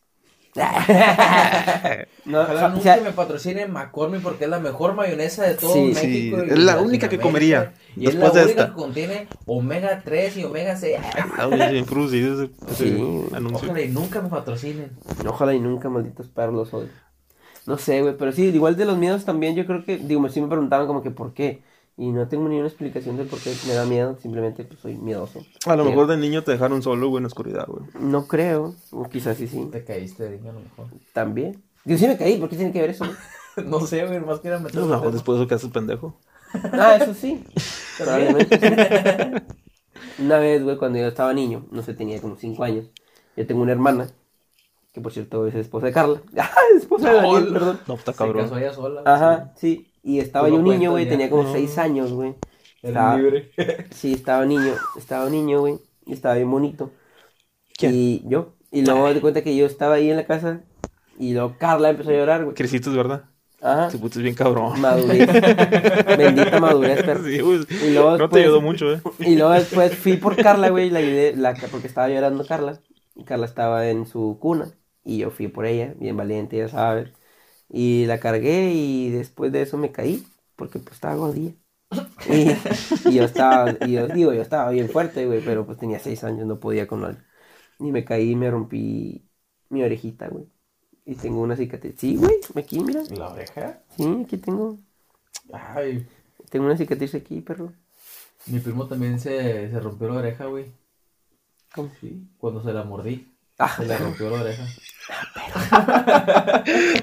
[2.25, 5.85] no, Ojalá o nunca sea, me patrocine McCormick porque es la mejor mayonesa de todo
[5.85, 6.37] Sí, México.
[6.37, 7.19] sí, y es la única que Latinoamérica.
[7.19, 8.67] comería, Y es la después de única esta.
[8.67, 10.97] que contiene omega 3 y omega 6.
[11.37, 13.29] Ah, güey, bien producido ese, ese Sí.
[13.31, 13.69] anuncio.
[13.69, 14.97] Ojalá y nunca me patrocinen.
[15.27, 16.93] Ojalá y nunca, malditos perros, los odio.
[17.65, 20.41] No sé, güey, pero sí, igual de los miedos también, yo creo que, digo, sí
[20.41, 21.63] me preguntaban como que por qué.
[22.02, 24.95] Y no tengo ni una explicación de por qué me da miedo, simplemente pues soy
[24.95, 25.41] miedoso.
[25.66, 27.84] A lo mejor de niño te dejaron solo, güey, en la oscuridad, güey.
[28.00, 30.88] No creo, o quizás sí, sí, Te caíste de niño a lo mejor.
[31.12, 31.62] también.
[31.84, 33.04] Yo sí me caí, ¿por qué tiene que ver eso?
[33.06, 33.18] güey?
[33.70, 34.80] No sé, güey, más que era meter.
[34.80, 36.16] No, no, después de eso que haces pendejo.
[36.72, 37.43] Ah, eso sí,
[37.97, 38.58] probablemente.
[40.20, 42.86] Una vez, güey, cuando yo estaba niño, no sé, tenía como 5 años,
[43.36, 44.10] yo tengo una hermana,
[44.93, 46.22] que por cierto es esposa de Carla.
[46.38, 47.80] Ah, esposa de Daniel, perdón.
[47.88, 48.58] No, está Se casó cabrón.
[48.60, 49.02] ella sola.
[49.06, 49.91] Ajá, sí.
[50.04, 51.52] Y estaba Tú yo un niño, güey, tenía como No.
[51.52, 52.36] 6 años, güey.
[52.82, 53.52] Estaba- libre.
[53.91, 55.76] Sí, estaba niño, estaba niño, güey,
[56.06, 56.91] y estaba bien bonito.
[57.78, 57.93] ¿Quién?
[57.93, 60.62] Y yo, y luego me di cuenta que yo estaba ahí en la casa,
[61.18, 62.56] y luego Carla empezó a llorar, güey.
[62.56, 63.26] Creciste, ¿verdad?
[63.62, 64.80] Ajá, Te pusiste bien cabrón.
[64.80, 65.28] madurez.
[66.18, 67.24] Bendita madurez, perro.
[67.26, 67.60] Sí, güey.
[67.86, 69.02] Y luego No te después- ayudó mucho, eh.
[69.20, 72.80] Y luego después fui por Carla, güey, y la ayudé, la, porque estaba llorando Carla.
[73.16, 74.72] Y Carla estaba en su cuna.
[75.04, 77.10] Y yo fui por ella, bien valiente, ya sabes.
[77.70, 81.53] Y la cargué y después de eso me caí, porque pues estaba gordilla.
[82.30, 82.51] Y,
[83.09, 86.24] y yo estaba, y yo digo, yo estaba bien fuerte, güey, pero pues tenía seis
[86.24, 87.20] años, no podía con algo.
[87.80, 89.30] Y me caí y me rompí
[89.70, 90.45] mi orejita, güey.
[91.05, 91.95] Y tengo una cicatriz.
[91.97, 93.01] Sí, güey, aquí, mira.
[93.11, 93.82] ¿La oreja?
[93.97, 94.78] Sí, aquí tengo.
[95.53, 96.07] Ay,
[96.49, 97.74] Tengo una cicatriz aquí, perro.
[98.47, 100.72] mi primo también se, se rompió la oreja, güey.
[101.74, 101.91] ¿Cómo?
[101.99, 103.28] Sí, cuando se la mordí.
[103.57, 104.65] Ah, Se le rompió la oreja.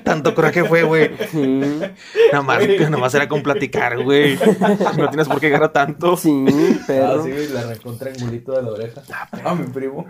[0.02, 1.10] Tanto coraje fue, güey.
[1.30, 1.80] sí.
[2.32, 4.38] Nada más, nada más era con platicar, güey.
[4.96, 6.16] No tienes por qué llegar a tanto.
[6.16, 7.22] Sí, Ah, perro.
[7.24, 9.02] sí, güey, le arrancó un triangulito de la oreja.
[9.44, 10.06] A mi primo.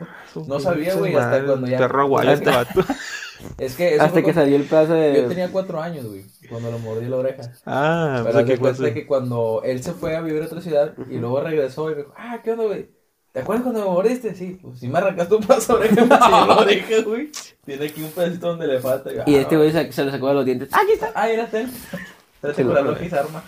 [0.47, 1.79] No sabía, güey, hasta cuando ya.
[1.79, 2.81] Perro aguayo este vato.
[3.59, 5.23] Es que eso Hasta que cuando- salió el pedazo de.
[5.23, 7.43] Yo tenía cuatro años, güey, cuando le mordí la oreja.
[7.67, 10.95] Ah, Pero qué fue cuenta que cuando él se fue a vivir a otra ciudad
[11.11, 12.89] y luego regresó y me dijo, ah, ¿qué onda, güey?
[13.37, 14.35] ¿Te acuerdas cuando me mordiste?
[14.35, 17.31] Sí, pues si me arrancaste un pedazo de oreja, me enseñó la oreja, güey.
[17.67, 19.11] Tiene aquí un pedacito donde le falta.
[19.27, 20.71] Y ah, este güey se, se lo sacó de los dientes.
[20.73, 21.13] ¡Aquí está!
[21.15, 21.69] Ah, era él.
[22.41, 22.83] Se Sí, güey.
[22.83, 23.45] logia arma.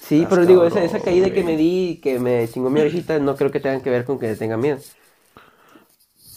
[0.00, 3.36] Sí, pero digo, esa, esa caída que me di, que me chingó mi orejita, no
[3.36, 4.78] creo que tengan que ver con que tenga miedo.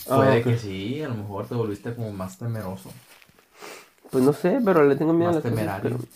[0.09, 2.89] Ah, Puede que sí, a lo mejor te volviste como más temeroso.
[4.11, 5.97] Pues no sé, pero le tengo miedo Más a las cosas, temerario.
[5.99, 6.09] pero-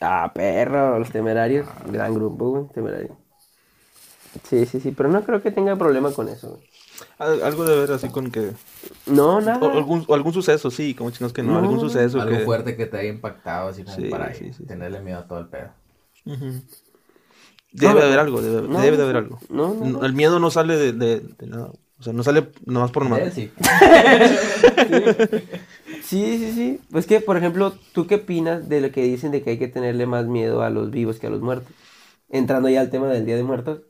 [0.00, 1.68] Ah, perro, los temerarios.
[1.86, 3.18] Gran grupo, güey, temerario.
[4.48, 6.58] Sí, sí, sí, pero no creo que tenga problema con eso.
[7.18, 8.52] Al- Algo de ver así con que...
[9.06, 9.72] No, O nada.
[9.72, 12.44] algún, o algún suceso, sí, como chingos que no, No, algún suceso Algo que...
[12.44, 14.64] fuerte que te haya impactado, así como Sí, para sí, sí.
[14.64, 15.70] tenerle miedo a todo el pedo.
[17.72, 19.38] Debe No, de haber algo, debe, no, debe de haber algo.
[19.48, 20.04] no, no, no.
[20.04, 21.70] El miedo no sale de, de- de nada.
[21.98, 23.32] O sea, no sale nomás por nomás.
[23.34, 23.50] sí.
[26.04, 26.80] Sí, sí, sí.
[26.90, 29.68] Pues que, por ejemplo, ¿tú qué opinas de lo que dicen de que hay que
[29.68, 31.72] tenerle más miedo a los vivos que a los muertos?
[32.28, 33.80] Entrando ya al tema del Día de Muertos.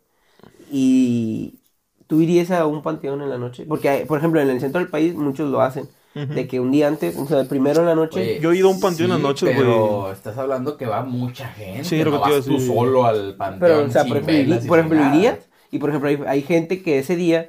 [0.75, 1.61] Y
[2.07, 3.65] tú irías a un panteón en la noche.
[3.69, 5.89] Porque, hay- por ejemplo, en el centro del país muchos lo hacen.
[6.15, 8.21] De que un día antes, o sea, el primero en la noche.
[8.21, 11.03] Oye, Yo he ido a un panteón en las noches, Pero estás hablando que va
[11.05, 11.85] mucha gente.
[11.85, 13.61] Sí, lo no que te iba a vas tú solo al panteón.
[13.61, 15.39] pero, o sea, sin por ejemplo, por ejemplo irías.
[15.71, 17.49] Y por ejemplo, hay, hay gente que ese día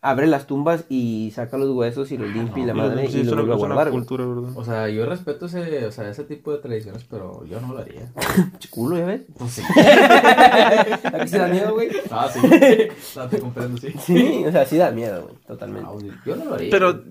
[0.00, 3.22] abre las tumbas y saca los huesos y los limpia y la madre sí, y
[3.24, 3.90] los vuelve a guardar.
[3.90, 4.50] cultura, ¿verdad?
[4.54, 7.80] O sea, yo respeto ese, o sea, ese tipo de tradiciones, pero yo no lo
[7.80, 8.12] haría.
[8.70, 9.22] Culo, ¿ya ves?
[9.36, 9.62] Pues sí.
[9.76, 11.88] ¿A que sí da miedo, güey?
[12.10, 12.40] Ah, sí.
[13.16, 13.92] No, te comprendo, sí.
[14.04, 15.88] Sí, o sea, sí da miedo, güey, totalmente.
[15.90, 16.70] Ah, Yo no lo haría.
[16.70, 17.02] Pero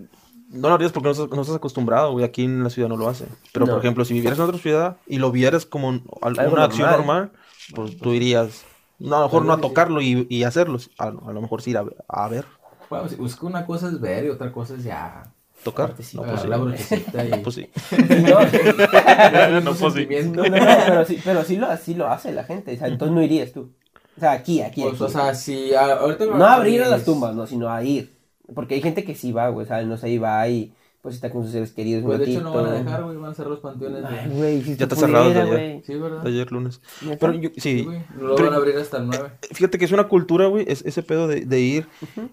[0.49, 2.23] no lo harías porque no estás, no estás acostumbrado, güey.
[2.23, 3.25] Aquí en la ciudad no lo hace.
[3.53, 3.73] Pero, No.
[3.73, 6.63] por ejemplo, si vivieras en otra ciudad y lo vieras como un- al- Algo una
[6.63, 7.05] acción normal.
[7.05, 7.31] normal,
[7.75, 8.63] pues tú irías,
[8.99, 10.89] no, a lo mejor no a tocarlo y, y hacerlos.
[10.97, 12.45] A, a lo mejor sí ir a, a ver,
[12.89, 15.23] Bueno, sí, es que una cosa es ver y otra cosa es ya.
[15.63, 15.89] tocar.
[15.89, 16.47] No, pues sí.
[16.47, 17.29] la brochecita y.
[17.43, 17.69] Pues sí.
[17.97, 18.39] No,
[19.61, 20.07] No, pues sí.
[20.27, 22.87] no, no, no, pero sí, pero sí lo, sí lo hace la gente, o sea,
[22.87, 23.71] entonces no irías tú.
[24.15, 25.03] O sea, aquí, aquí, Pues, aquí.
[25.03, 28.15] o sea, si a- ahorita no a abrir a las tumbas, no, sino a ir.
[28.55, 30.73] Porque hay gente que sí va, güey, o sea, no sé, y va y
[31.07, 33.31] pues está con sus seres queridos Pues de hecho no van a dejar, güey, van
[33.31, 34.03] a cerrar los panteones.
[34.05, 34.61] Ay, güey.
[34.61, 35.53] si Ya está cerrado desde ayer.
[35.53, 35.83] güey.
[35.85, 36.27] Sí, ¿verdad?
[36.27, 36.81] Ayer lunes.
[37.17, 37.87] Pero yo, Sí.
[38.17, 39.31] No lo pero- van a abrir hasta el 9.
[39.53, 41.87] Fíjate que es una cultura, güey, es, ese pedo de, de ir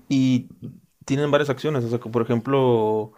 [0.08, 0.48] y
[1.04, 1.84] tienen varias acciones.
[1.84, 3.12] O sea, que, por ejemplo,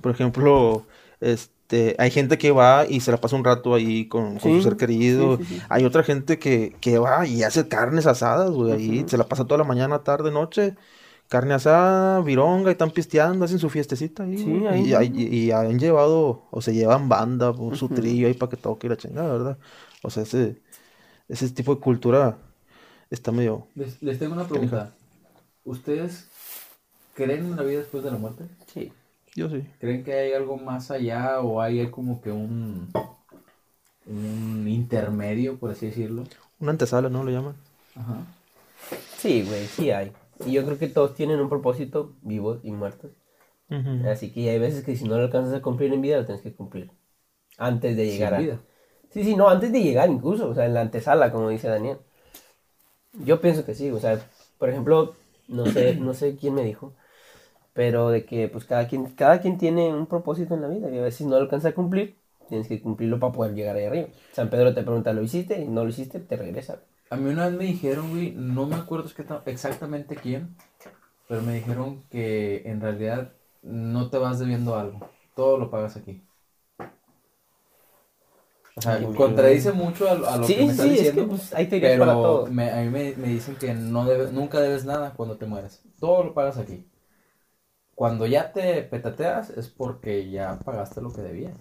[0.00, 0.86] por ejemplo,
[1.20, 4.56] este, hay gente que va y se la pasa un rato ahí con, con Sí,
[4.56, 5.36] su ser querido.
[5.36, 5.62] sí, sí, sí.
[5.68, 9.44] Hay otra gente que, que va y hace carnes asadas, güey, ahí se la pasa
[9.44, 10.76] toda la mañana, tarde, noche.
[11.30, 14.36] Carne asada, vironga, y están pisteando, hacen su fiestecita ahí.
[14.36, 18.56] Sí, ahí y, han llevado, o se llevan banda, pues, su trillo ahí para que
[18.56, 19.58] toque la chingada, ¿verdad?
[20.02, 20.60] O sea, ese,
[21.28, 22.36] ese tipo de cultura
[23.10, 23.68] está medio...
[23.76, 24.92] Les, les tengo una pregunta.
[25.64, 26.26] ¿Ustedes
[27.14, 28.46] creen en la vida después de la muerte?
[28.66, 28.92] Sí.
[29.36, 29.64] Yo sí.
[29.78, 32.90] ¿Creen que hay algo más allá o hay como que un,
[34.06, 36.24] un intermedio, por así decirlo?
[36.58, 37.22] Una antesala, ¿no?
[37.22, 37.54] Lo llaman.
[37.94, 38.16] Ajá.
[39.16, 40.10] Sí, güey, sí hay.
[40.46, 43.12] Y yo creo que todos tienen un propósito, vivos y muertos.
[44.08, 46.42] Así que hay veces que si no lo alcanzas a cumplir en vida, lo tienes
[46.42, 46.90] que cumplir.
[47.58, 48.38] Antes de llegar a...
[48.38, 48.58] vida.
[49.10, 51.98] Sí, sí, no, antes de llegar incluso, o sea, en la antesala, como dice Daniel.
[53.24, 54.20] Yo pienso que sí, o sea,
[54.58, 55.14] por ejemplo,
[55.48, 56.92] no sé, no sé quién me dijo,
[57.72, 60.98] pero de que pues cada quien, cada quien tiene un propósito en la vida y
[60.98, 62.16] a veces no lo alcanza a cumplir,
[62.48, 64.08] tienes que cumplirlo para poder llegar ahí arriba.
[64.32, 65.60] San Pedro te pregunta, ¿lo hiciste?
[65.60, 66.80] Y no lo hiciste, te regresa.
[67.10, 70.56] A mí una vez me dijeron, güey, no me acuerdo es que ta- exactamente quién,
[71.28, 75.00] pero me dijeron que en realidad no te vas debiendo algo,
[75.34, 76.24] todo lo pagas aquí.
[78.74, 81.12] O sea, Ay, contradice mucho a, a lo Sí, que me estás sí, es diciendo,
[81.12, 82.50] que pues, hay teorías para todo.
[82.50, 85.82] me, a mí me, me dicen que no debe- nunca debes nada cuando te mueres,
[85.98, 86.89] todo lo pagas aquí.
[88.00, 91.54] Cuando ya te petateas es porque ya pagaste lo que debías.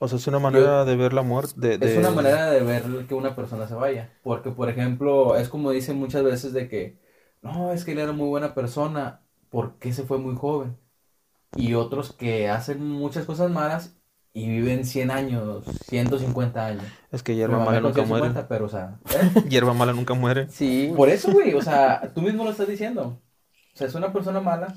[0.00, 1.52] O sea, es una manera de ver la muerte.
[1.60, 4.10] De, Es de- una manera de ver que una persona se vaya.
[4.24, 6.98] Porque, por ejemplo, es como dicen muchas veces de que,
[7.40, 10.76] no, es que él era muy buena persona, ¿por qué se fue muy joven?
[11.54, 13.94] Y otros que hacen muchas cosas malas
[14.32, 16.82] y viven 100 años, 150 años.
[17.12, 18.24] Es que hierba mala nunca contó muere.
[18.26, 19.44] 50, pero, o sea, ¿eh?
[19.48, 20.48] Hierba mala nunca muere.
[20.50, 23.20] Sí, por eso, güey, o sea, tú mismo lo estás diciendo.
[23.72, 24.74] O sea, es una persona mala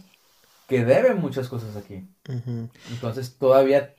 [0.70, 2.08] que debe muchas cosas aquí.
[2.92, 3.94] Entonces, todavía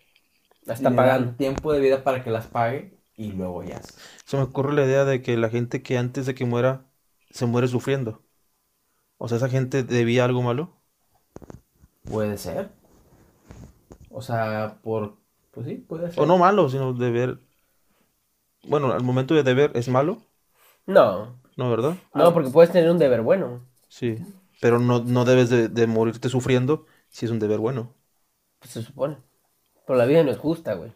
[0.66, 1.32] está pagando.
[1.34, 3.80] tiempo de vida para que las pague y luego ya.
[4.24, 6.86] Se me ocurre la idea de que la gente que antes de que muera
[7.30, 8.22] se muere sufriendo.
[9.18, 10.76] O sea, esa gente debía algo malo.
[12.04, 12.70] Puede ser.
[14.10, 15.18] O sea, por...
[15.50, 16.20] Pues sí, puede ser.
[16.22, 17.40] O no malo, sino deber.
[18.66, 20.18] Bueno, al momento de deber es malo,
[20.86, 21.96] No, ¿no, verdad?
[22.14, 23.60] no, porque puedes tener un deber bueno.
[23.88, 24.18] Sí.
[24.60, 27.96] Pero no, no debes de, de morirte sufriendo si es un deber bueno.
[28.58, 29.18] Pues se supone.
[29.86, 30.92] Pero la vida no es justa, güey.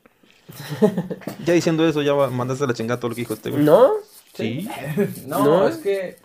[1.38, 3.66] Ya diciendo eso, ya va- mandas a la chingada todo lo que dijo este güey.
[3.66, 3.92] ¿No?
[4.34, 4.68] Sí.
[5.26, 5.68] No, ¿No?
[5.68, 6.16] es que...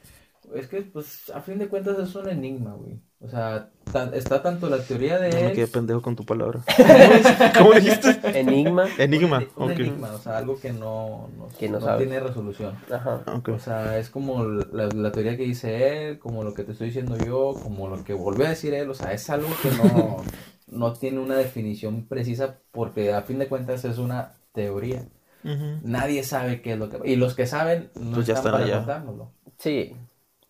[0.53, 2.99] Es que, pues, a fin de cuentas es un enigma, güey.
[3.22, 5.53] O sea, tan- está tanto la teoría de No me él...
[5.53, 6.61] quedé pendejo con tu palabra.
[7.57, 8.17] ¿Cómo dijiste?
[8.39, 8.88] Enigma.
[8.97, 9.43] Enigma.
[9.57, 9.80] Un Ok.
[9.80, 12.76] enigma, o sea, algo que no, no, Que no no tiene resolución.
[12.89, 13.22] Ajá.
[13.36, 13.49] Ok.
[13.49, 16.88] O sea, es como la, la teoría que dice él, como lo que te estoy
[16.88, 18.89] diciendo yo, como lo que volvió a decir él.
[18.89, 20.24] O sea, es algo que no,
[20.67, 25.03] no tiene una definición precisa porque a fin de cuentas es una teoría.
[25.84, 26.99] Nadie sabe qué es lo que...
[27.03, 28.78] Y los que saben no Pues ya están están para allá.
[28.78, 29.32] contárnoslo.
[29.57, 29.95] Sí.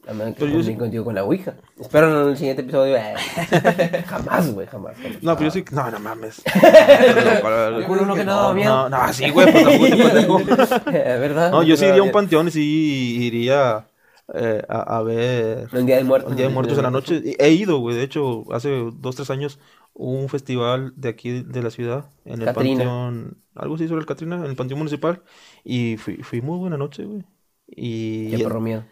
[0.07, 1.55] A menos que yo sí- contigo con la Ouija.
[1.79, 2.95] Espero no en el siguiente episodio.
[2.97, 3.13] eh.
[4.07, 4.95] jamás, güey, jamás.
[4.97, 5.21] jamás.
[5.23, 5.65] No, pero yo sí.
[5.71, 6.41] No, no mames.
[7.85, 8.89] Culo, no, que no miedo.
[8.89, 10.43] No, no, sí, güey, pues tampoco.
[10.91, 11.51] ¿Verdad?
[11.51, 13.87] No, yo sí iría a un pan panteón y sí iría
[14.33, 16.31] eh, a, a ver Un día de muertos.
[16.31, 17.21] un Día de Muertos en la noche.
[17.37, 17.95] He ido, güey.
[17.95, 19.59] De hecho, hace dos, tres años
[19.93, 22.77] hubo un festival de aquí de la ciudad, en el Catrina.
[22.85, 25.23] panteón, algo así sobre el Catrina, en el panteón municipal.
[25.63, 27.23] Y fui, fui muy buena noche, güey.
[27.67, 28.83] Y Qué perro miedo.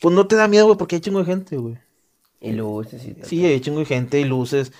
[0.00, 1.76] Pues no te da miedo, güey, porque hay chingo de gente, güey.
[2.40, 4.72] Y luces y Sí, hay chingo de gente y luces.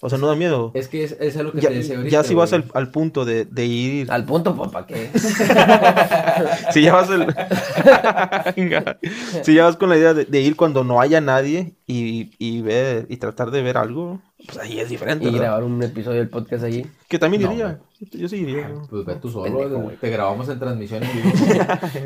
[0.00, 0.70] O sea, no da miedo.
[0.74, 2.12] Es que es, es algo que Ya, te decía ahorita.
[2.12, 4.10] ya si vas al, al punto de, de ir.
[4.12, 5.10] Al punto, papá, que
[6.72, 7.26] Si ya vas el...
[9.42, 12.60] Si ya vas con la idea de, de ir cuando no haya nadie y, y
[12.60, 15.24] ver y tratar de ver algo, pues ahí es diferente.
[15.24, 15.40] Y ¿verdad?
[15.46, 16.86] grabar un episodio del podcast allí.
[17.08, 17.78] Que también No, iría.
[18.12, 18.70] Yo sí iría.
[18.88, 21.30] Pues ve tú solo, Pendejo, te grabamos en transmisión en vivo.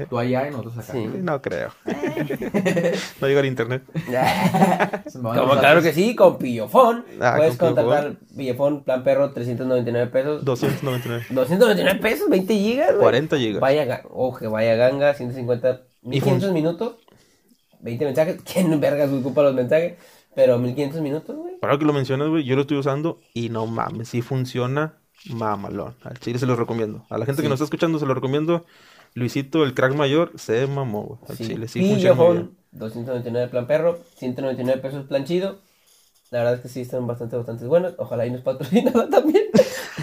[0.08, 0.92] tú allá y nosotros acá.
[0.92, 1.04] Sí.
[1.20, 1.70] No creo.
[3.20, 3.82] no llega el internet.
[5.12, 7.04] Como claro que sí, con Pillofón.
[7.20, 10.44] Ah, Puedes con contratar Pillofón, plan perro, 399 pesos.
[10.44, 11.26] 299.
[11.30, 13.00] 299 pesos, 20 gigas, güey.
[13.00, 13.60] 40 gigas.
[13.60, 16.94] Vaya, oje, vaya ganga, 150, Y 1500 fun- minutos,
[17.82, 18.40] 20 mensajes.
[18.50, 19.94] ¿Quién vergas ocupa los mensajes?
[20.34, 21.54] Pero 1500 minutos, güey.
[21.60, 24.94] Ahora que lo mencionas, güey, yo lo estoy usando y no mames, sí funciona
[25.26, 25.94] mamalón.
[26.02, 27.04] Al chile se lo recomiendo.
[27.10, 28.64] A la gente que nos está escuchando se lo recomiendo.
[29.14, 31.20] Luisito, el crack mayor, se mamó, güey.
[31.28, 31.46] Al Sí.
[31.48, 32.36] chile, sí funciona muy bien.
[32.46, 35.58] Pillofón, 299 plan perro, 199 pesos plan chido.
[36.30, 37.92] La verdad es que sí están bastante, bastante buenos.
[37.98, 39.44] Ojalá y nos patrocinaran también.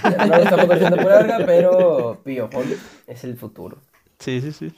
[0.03, 2.65] no lo estamos haciendo por verga, pero Pillofón
[3.07, 3.79] es el futuro.
[4.19, 4.71] Sí, sí, sí.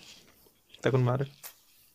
[0.73, 1.29] Está con madre.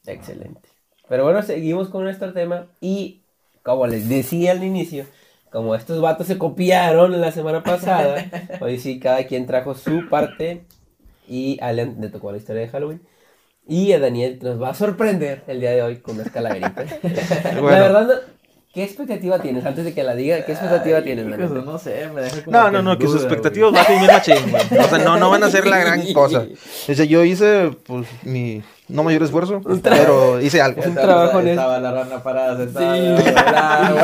[0.05, 0.69] Excelente.
[1.09, 3.21] Pero bueno, seguimos con nuestro tema y
[3.63, 5.07] como les decía al inicio,
[5.51, 8.31] como estos vatos se copiaron la semana pasada,
[8.61, 10.65] hoy sí cada quien trajo su parte
[11.29, 13.01] y a Alan le tocó la historia de Halloween
[13.69, 16.89] y a Daniel nos va a sorprender el día de hoy con unas calaveritas.
[17.55, 18.36] La verdad, no-
[18.77, 19.65] ¿qué expectativa tienes?
[19.65, 21.27] Antes de que la diga, ¿qué expectativa tienes?
[21.27, 24.13] No sé, me deja como No, no, no, que sus en duda, expectativas bajen bien
[24.13, 24.85] machín, güey.
[24.85, 26.45] O sea, no, no van a ser la gran cosa.
[26.87, 30.83] O sea, yo hice, pues, mi no mayor esfuerzo, pero hice algo.
[30.85, 32.97] un trabajo en Estaba la rana parada sentada.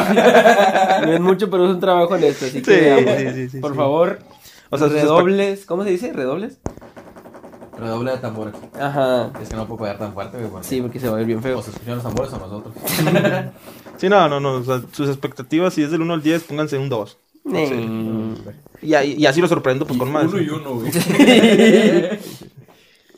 [0.08, 1.02] Sí.
[1.06, 3.72] No es mucho, pero es un trabajo honesto, así que Sí, sí, sí, sí, por
[3.72, 3.76] sí.
[3.76, 4.20] favor,
[4.70, 6.12] O sea, redobles, ¿cómo se dice?
[6.14, 6.58] ¿Redobles?
[7.82, 8.54] Redoble de tambores.
[8.78, 9.30] Ajá.
[9.42, 10.50] Es que no puedo pegar tan fuerte, güey.
[10.50, 11.58] porque Sí, porque se va a ver bien feo.
[11.58, 12.74] O se escuchan los tambores o nosotros.
[13.98, 14.54] Sí, no, no, no.
[14.54, 17.16] O sea, sus expectativas, si es del 1 al 10, pónganse un 2.
[17.44, 18.32] Mm.
[18.82, 20.24] Y, ahí- y así lo sorprendo, pues, con más.
[20.24, 20.90] Uno y uno, güey.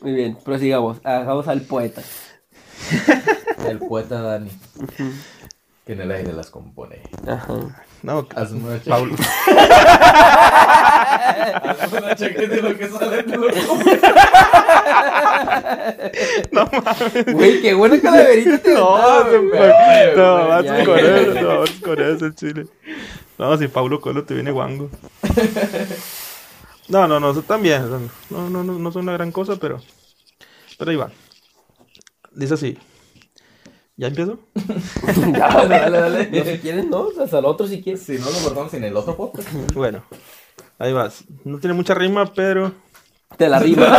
[0.01, 0.97] Muy bien, prosigamos.
[1.03, 2.03] Hagamos al poeta.
[3.67, 4.49] El poeta Dani.
[5.85, 7.01] Que en el aire las compone.
[7.27, 7.53] Ajá.
[8.01, 8.89] No, Hazme una chaqueta.
[8.95, 9.15] Pablo.
[11.79, 13.47] Hazme una chaqueta y lo que sale te lo
[17.33, 19.49] Güey, qué buena calaverita te No, aventaba, se güey.
[19.49, 20.13] fue.
[20.15, 21.17] no, güey, vas ya, con ya.
[21.17, 22.65] eso, no, vas con eso, chile.
[23.37, 24.89] No, si Pablo Colo te viene guango.
[26.87, 28.09] No, no, no, también.
[28.29, 29.79] No, no, no, no son una gran cosa, pero.
[30.77, 31.09] Pero ahí va.
[32.31, 32.77] Dice así.
[33.97, 34.39] ¿Ya empiezo?
[35.33, 36.29] Ya, dale, dale, dale.
[36.31, 37.07] No, si quieres, no.
[37.21, 38.03] Hasta el otro si quieres.
[38.03, 39.47] Si no lo cortamos en el otro podcast.
[39.73, 40.03] Bueno,
[40.79, 41.23] ahí vas.
[41.43, 42.73] No tiene mucha rima, pero.
[43.37, 43.97] Te la rima.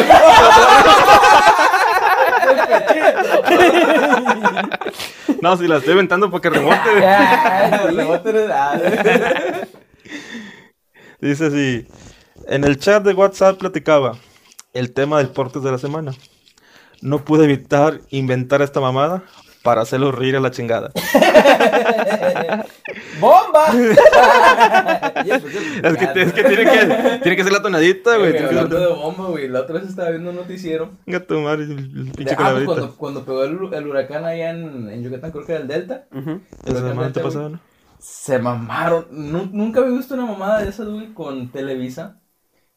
[5.43, 6.59] No, si la estoy inventando para que
[8.53, 8.81] ah,
[11.21, 11.87] Dice así.
[12.49, 14.17] En el chat de WhatsApp platicaba
[14.73, 16.13] el tema del portes de la semana.
[17.03, 19.25] No pude evitar inventar esta mamada
[19.67, 20.93] para hacerlo reír a la chingada.
[23.21, 23.67] ¡Bomba!
[25.27, 28.37] Es que, es que tiene que tiene que ser la tonadita, güey.
[28.39, 29.49] Hablando de bomba, güey.
[29.49, 30.93] La otra vez estaba viendo un noticiero.
[31.05, 34.25] Venga tu madre, el, el De- pinche ah, pues cuando, cuando pegó el, el huracán
[34.25, 36.07] allá en, en Yucatán, creo que era el Delta.
[36.13, 36.41] Ujú.
[36.65, 37.55] Esa huracán semana Delta, te pasaba, güey.
[37.55, 37.61] ¿no?
[37.99, 39.07] Se mamaron.
[39.11, 42.21] Nu- nunca había visto una mamada de esas, güey, con Televisa.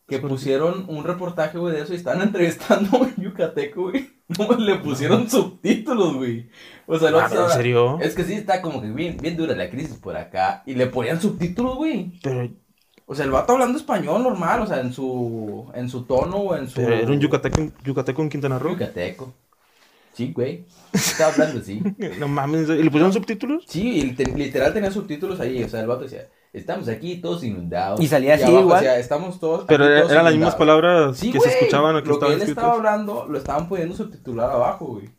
[0.07, 4.09] Que pusieron un reportaje, güey, de eso y estaban entrevistando a un yucateco, güey.
[4.27, 6.49] No, le pusieron subtítulos, güey.
[6.91, 7.99] O sea, no Ah, ¿en serio?
[8.01, 10.63] Es que sí está como que bien, bien dura la crisis por acá.
[10.65, 12.19] Y le ponían subtítulos, güey.
[12.23, 12.49] Pero,
[13.05, 16.55] O sea, el vato hablando español normal, o sea, en su, en su tono o
[16.55, 16.75] en su...
[16.81, 18.71] pero era un yucateco, yucateco en Quintana Roo.
[18.73, 19.33] Yucateco.
[20.13, 20.65] Sí, güey.
[20.91, 21.81] Estaba hablando así.
[22.19, 23.63] No mames, ¿y le pusieron subtítulos?
[23.67, 25.63] Sí, y te- literal tenía subtítulos ahí.
[25.63, 27.99] O sea, el vato decía, estamos aquí todos inundados.
[28.01, 28.79] Y salía así abajo igual.
[28.81, 30.81] decía, estamos todos Pero aquí todos eran las mismas inundados".
[30.81, 31.49] palabras Sí, que güey.
[31.51, 35.09] se escuchaban o que Lo que él estaba hablando, lo estaban pudiendo subtitular abajo, güey.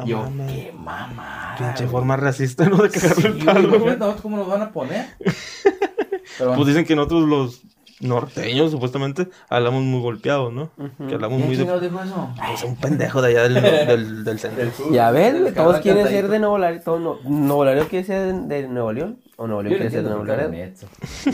[0.00, 0.52] No yo, mames.
[0.52, 1.56] qué mamada.
[1.58, 1.88] Pinche güey".
[1.90, 2.76] forma racista, ¿no?
[2.78, 3.68] De cagarle Sí, el güey, palo, güey.
[3.76, 5.06] imagínate nosotros cómo nos van a poner.
[6.38, 7.62] Pero Pues dicen que nosotros los
[8.00, 10.70] norteños, supuestamente, hablamos muy golpeados, ¿no?
[11.06, 11.56] Que hablamos muy de...
[11.64, 12.30] chingados dijo eso?
[12.46, 13.54] Pues un pendejo de allá del,
[13.86, 14.64] del, del centro.
[14.90, 16.82] Ya ves, güey, Del todos quieren ser de Nuevo Laredo.
[16.82, 19.20] todo no- Nuevo Laredo quiere ser de, de Nuevo León.
[19.36, 20.50] O Nuevo León quiere ser de Nuevo Laredo.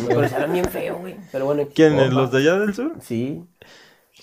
[0.09, 1.17] Pero se hablan bien feo, güey.
[1.31, 2.13] Pero bueno, ¿Quiénes?
[2.13, 2.95] ¿Los de allá del sur?
[3.01, 3.45] sí.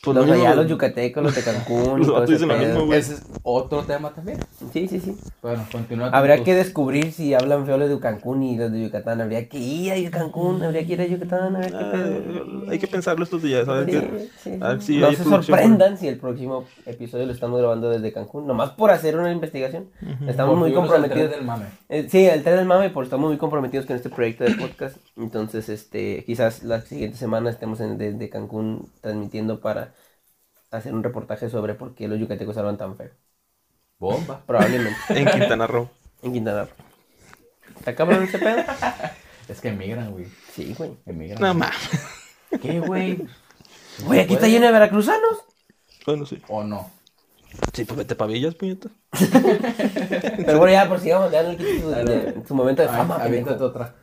[0.03, 1.99] Pues los lo de allá, los yucatecos, los de Cancún.
[1.99, 2.99] Los todo dicen lo mismo, güey.
[2.99, 4.37] Ese es otro tema también.
[4.73, 5.15] Sí, sí, sí.
[5.41, 6.07] Bueno, continúa.
[6.07, 9.21] con Habría tus- que descubrir si hablan feo los de Cancún y los de Yucatán.
[9.21, 12.43] Habría que ir a Cancún, habría que ir a Yucatán, a ver qué pedo.
[12.67, 14.29] Ah, hay que pensarlo estos días, a ver Sí, qué...
[14.43, 17.89] sí, a ver si no hay se sorprendan si el próximo episodio lo estamos grabando
[17.89, 19.85] desde Cancún, nomás por hacer una investigación.
[20.27, 21.31] Estamos muy Volvimos al tren comprometidos.
[21.31, 21.65] del mame.
[21.87, 24.97] Eh, sí, el tren del mame, porque estamos muy comprometidos con este proyecto de podcast.
[25.15, 29.92] Entonces, este, quizás la siguiente semana estemos en, desde Cancún transmitiendo para
[30.73, 33.11] hacer un reportaje sobre por qué los yucatecos hablan tan feo.
[33.99, 34.43] Bomba.
[34.45, 35.89] Probablemente, En Quintana Roo.
[36.21, 36.75] en Quintana Roo.
[37.77, 38.63] ¿Está cabrón ese pedo?
[39.49, 40.25] Es que emigran, güey.
[40.53, 40.97] Sí, güey.
[41.05, 41.41] Emigran.
[41.41, 41.75] No más.
[42.61, 43.27] ¿Qué, güey?
[44.05, 45.43] Güey, aquí está lleno de veracruzanos.
[46.05, 46.41] Bueno, sí.
[46.47, 46.89] ¿O no?
[47.73, 48.89] Sí, pues vete pa' Villas, puñeta.
[50.45, 53.17] Pero bueno, ya, por si vamos, ya no le quites su, momento de fama.
[53.17, 53.95] Aviéntate otra.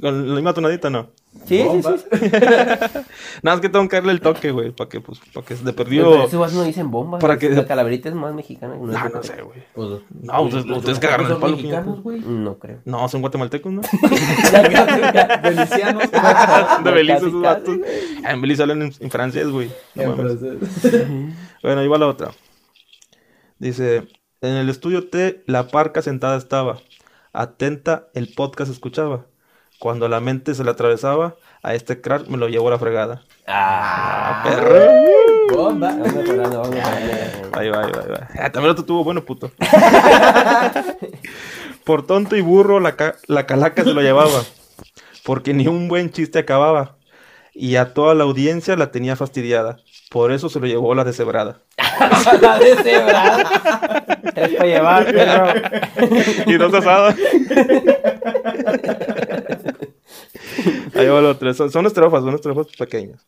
[0.00, 1.10] Con la misma tonadita, no.
[1.46, 1.96] Sí, sí, Bomba.
[1.98, 2.04] sí.
[3.42, 5.62] Nada, es que tengo que darle el toque, güey, para que, pues, para que de
[5.64, 6.24] Pero perdido...
[6.26, 7.18] esos no dicen bomba.
[7.18, 8.76] Para que- La calaverita es más mexicana.
[8.76, 9.64] No, No, sé, güey.
[9.74, 9.88] Pues,
[10.22, 12.20] No, ustedes- los ustedes cagaron el son palo, mexicanos, güey.
[12.20, 12.78] No creo.
[12.84, 13.82] No, son guatemaltecos, ¿no?
[15.42, 16.04] Delicianos.
[16.84, 17.78] de Belice esos vatos.
[18.24, 19.70] Ah, En Belice hablan en, en francés, güey.
[19.96, 20.58] No En francés.
[21.62, 22.30] Bueno, ahí va la otra.
[23.58, 24.06] Dice,
[24.40, 26.78] en el estudio T, la parca sentada estaba.
[27.32, 29.26] Atenta, el podcast escuchaba.
[29.84, 33.20] Cuando la mente se le atravesaba, a este crack me lo llevó a la fregada.
[33.46, 34.80] Ah, Perro.
[35.54, 35.94] Bomba.
[35.94, 36.68] Vamos vamos.
[37.52, 38.28] Ahí va, ahí va, ahí va.
[38.40, 39.50] Ah, también otro tuvo bueno, puto.
[41.84, 44.42] Por tonto y burro, la, ca- la calaca se lo llevaba.
[45.22, 46.96] Porque ni un buen chiste acababa.
[47.52, 49.80] Y a toda la audiencia la tenía fastidiada.
[50.08, 51.58] Por eso se lo llevó la deshebrada.
[52.40, 53.42] La deshebrada.
[54.34, 55.52] Es para llevar, perro.
[56.46, 57.16] y dos asadas.
[60.94, 61.52] Ahí va el otro.
[61.54, 63.26] Son, son estrofas, son estrofas pequeñas.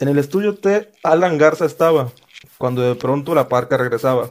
[0.00, 2.12] En el estudio T, Alan Garza estaba,
[2.56, 4.30] cuando de pronto la parca regresaba.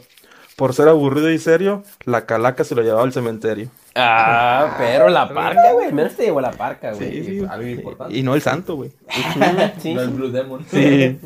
[0.56, 3.70] Por ser aburrido y serio, la calaca se lo llevaba al cementerio.
[3.94, 5.94] Ah, pero la parca, güey.
[5.94, 7.12] Menos te llevó la parca, güey.
[7.12, 7.46] Sí, sí.
[7.48, 8.18] Algo importante.
[8.18, 8.92] Y no el santo, güey.
[9.80, 10.10] Sí, No el.
[10.10, 10.66] Blue Demon.
[10.72, 11.20] Sí.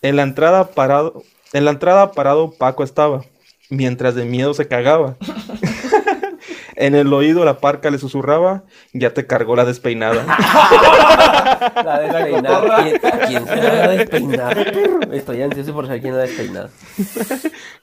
[0.00, 1.22] En la entrada parado,
[1.52, 3.24] en la entrada parado Paco estaba,
[3.68, 5.16] mientras de miedo se cagaba.
[6.76, 8.62] en el oído la parca le susurraba,
[8.92, 10.24] ya te cargó la despeinada.
[11.84, 12.82] La despeinada.
[12.82, 14.62] ¿Quién, quién será la despeinada?
[15.12, 16.68] Estoy ansioso por saber quién es la despeinada.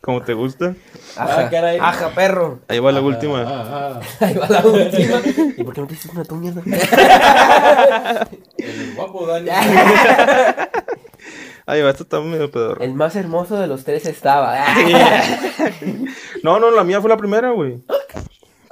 [0.01, 0.75] Como te gusta.
[1.15, 1.77] Aja, Ah, caray.
[1.81, 2.59] aja, perro.
[2.67, 3.41] Ahí va la última.
[3.41, 3.99] Ah, ah.
[4.25, 5.21] Ahí va la última.
[5.57, 6.61] ¿Y por qué no te hiciste una tu mierda?
[8.57, 9.49] El guapo Dani.
[11.65, 12.83] Ahí va, esto está medio pedorro.
[12.83, 14.65] El más hermoso de los tres estaba.
[16.43, 17.81] No, no, la mía fue la primera, güey.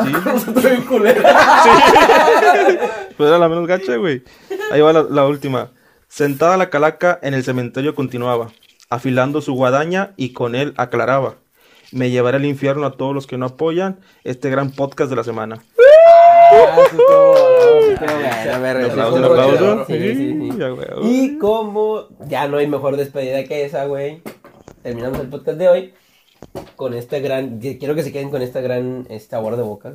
[0.06, 1.22] Nosotros bien culero.
[3.18, 4.24] Pues era la menos gacha, güey.
[4.72, 5.70] Ahí va la, la última.
[6.08, 8.47] Sentada la calaca en el cementerio continuaba,
[8.89, 11.36] afilando su guadaña y con él aclaraba.
[11.91, 15.24] Me llevaré al infierno a todos los que no apoyan este gran podcast de la
[15.24, 15.62] semana.
[16.49, 16.80] Ah,
[19.88, 20.49] Sí, sí, sí.
[21.04, 24.22] Y como ya no hay mejor despedida que esa, güey,
[24.82, 25.93] terminamos el podcast de hoy
[26.76, 29.94] con este gran, quiero que se queden con este gran este sabor de boca,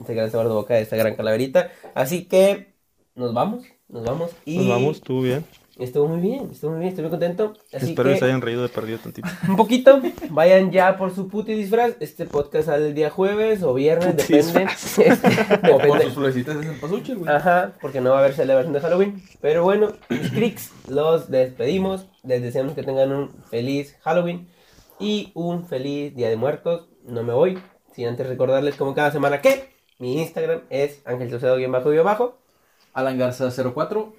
[0.00, 1.70] este gran sabor de boca de esta gran calaverita.
[1.94, 2.74] Así que
[3.14, 5.44] nos vamos, nos vamos y Nos vamos, estuvo bien.
[5.78, 7.54] estuvo muy bien, estuvo muy bien, estoy muy contento.
[7.72, 9.28] Así Espero que que se hayan reído de perdido tantito.
[9.48, 11.94] un poquito, vayan ya por su puti disfraz.
[12.00, 14.72] Este podcast sale el día jueves o viernes, Puti depende.
[14.98, 17.32] Este, O sus florecitas de cempasúchil, güey.
[17.32, 19.22] Ajá, porque no va a haber celebración de Halloween.
[19.40, 22.06] Pero bueno, mis cricks, los despedimos.
[22.24, 24.48] Les deseamos que tengan un feliz Halloween
[25.04, 26.88] y un feliz Día de Muertos.
[27.04, 27.58] No me voy,
[27.94, 32.04] sin antes recordarles como cada semana que mi Instagram es Ángel Saucedo guion bajo guion
[32.04, 32.38] bajo.
[32.94, 34.12] Alan Garza 04.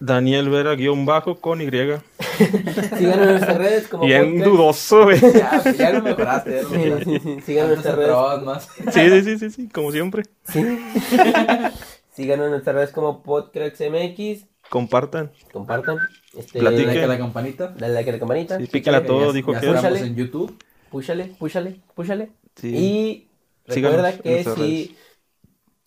[0.00, 1.66] Daniel Vera guion bajo con Y.
[1.70, 2.06] Síganos
[2.98, 4.44] en nuestras redes como Bien podcast.
[4.50, 5.20] dudoso, güey.
[5.20, 6.50] Ya, ya lo mejoraste.
[6.50, 7.04] Ya lo Sí, mejoraste.
[7.04, 8.42] sí, sí, Síganos en nuestras redes.
[8.44, 8.68] más.
[8.92, 10.22] Sí, sí, sí, sí, sí, como siempre.
[12.12, 14.46] Síganos en nuestras redes como PodcracksMX.
[14.70, 15.32] Compartan.
[15.52, 15.98] Compartan.
[16.38, 16.62] Este.
[16.62, 17.68] Dale like a la campanita.
[17.76, 18.58] Dale like a la campanita.
[18.58, 20.06] Sí, píquenle a todo, Ya- dijo ya que estamos Púchale.
[20.06, 20.58] en YouTube.
[20.90, 22.30] Púchale, púchale, púchale.
[22.56, 22.68] Sí.
[22.76, 23.28] Y
[23.66, 24.96] recuerda que si,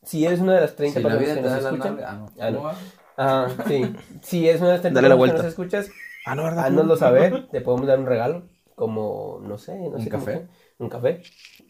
[0.04, 2.28] si eres una de las 30 Si la personas que nos la escuchan, nalga.
[2.40, 2.68] Ah, no.
[2.68, 2.76] Ah,
[3.18, 5.38] ah, sí, si es una de las 30 Dale la personas que vuelta.
[5.44, 5.90] nos escuchas,
[6.26, 6.66] Ah, no, ¿verdad?
[6.66, 8.44] haznoslo saber, te podemos dar un regalo,
[8.76, 10.48] como, no sé, no ¿Un sé café?
[10.78, 11.22] un café,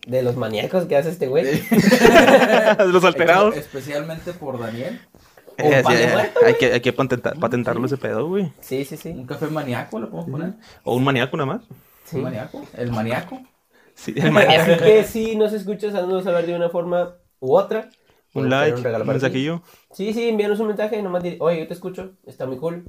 [0.08, 1.46] de los maníacos que hace este güey.
[2.88, 3.54] Los alterados.
[3.56, 5.00] Hecho especialmente por Daniel.
[5.60, 8.52] Un Eh, pan sí, eh, hay que, hay que patentar- patentarlo ese pedo, güey.
[8.62, 9.10] Sí, sí, sí.
[9.10, 10.54] Un café maníaco, ¿lo podemos poner?
[10.84, 11.62] O un maníaco nada más.
[12.06, 12.18] sí.
[12.18, 12.62] ¿Un maníaco?
[12.76, 13.40] ¿El maníaco?
[13.94, 14.72] Sí, el maníaco.
[14.74, 17.90] Así que si nos escuchas, haznos saber de una forma u otra.
[18.34, 18.90] Un like, un ti.
[19.06, 19.62] mensajillo.
[19.92, 22.86] Sí, sí, envíanos un mensaje, nomás di, oye, yo te escucho, está muy cool.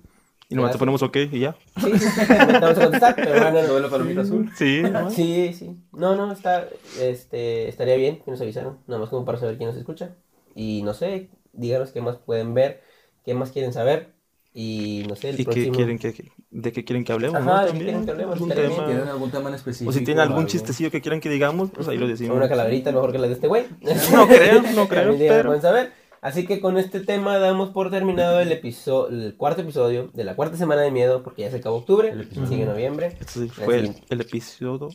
[0.48, 1.56] Y nomás te ponemos ok y ya.
[1.82, 4.50] Sí, sí, sí, vamos a contestar, pero bueno, Lo de la palomita azul.
[4.54, 5.14] Sí, nomás.
[5.14, 5.76] Sí, sí.
[5.92, 6.68] No, no, está,
[7.00, 10.14] este, estaría bien que nos avisaran, nada más como para saber quién nos escucha.
[10.54, 12.82] Y no sé, díganos qué más pueden ver,
[13.24, 14.12] qué más quieren saber.
[14.54, 15.74] Y no sé, el ¿Y qué próximo...
[15.74, 16.14] quieren que,
[16.50, 17.40] de qué quieren que hablemos?
[17.40, 17.58] Ajá, ¿no?
[17.60, 18.34] ¿de qué También, quieren que hablemos?
[18.34, 18.68] algún tema.
[18.68, 18.86] bien.
[18.86, 19.88] ¿Tienen algún tema en específico?
[19.90, 22.36] O si tienen algún chistecillo que quieran que digamos, pues ahí lo decimos.
[22.36, 23.64] Una calaverita mejor que la de este güey.
[24.12, 26.01] No creo, no creo, pero- pueden saber.
[26.22, 30.36] Así que con este tema damos por terminado el episodio, el cuarto episodio de la
[30.36, 32.46] cuarta semana de miedo, porque ya se acabó octubre, El episodio.
[32.46, 33.16] sigue noviembre.
[33.20, 34.88] Este fue el, el episodio.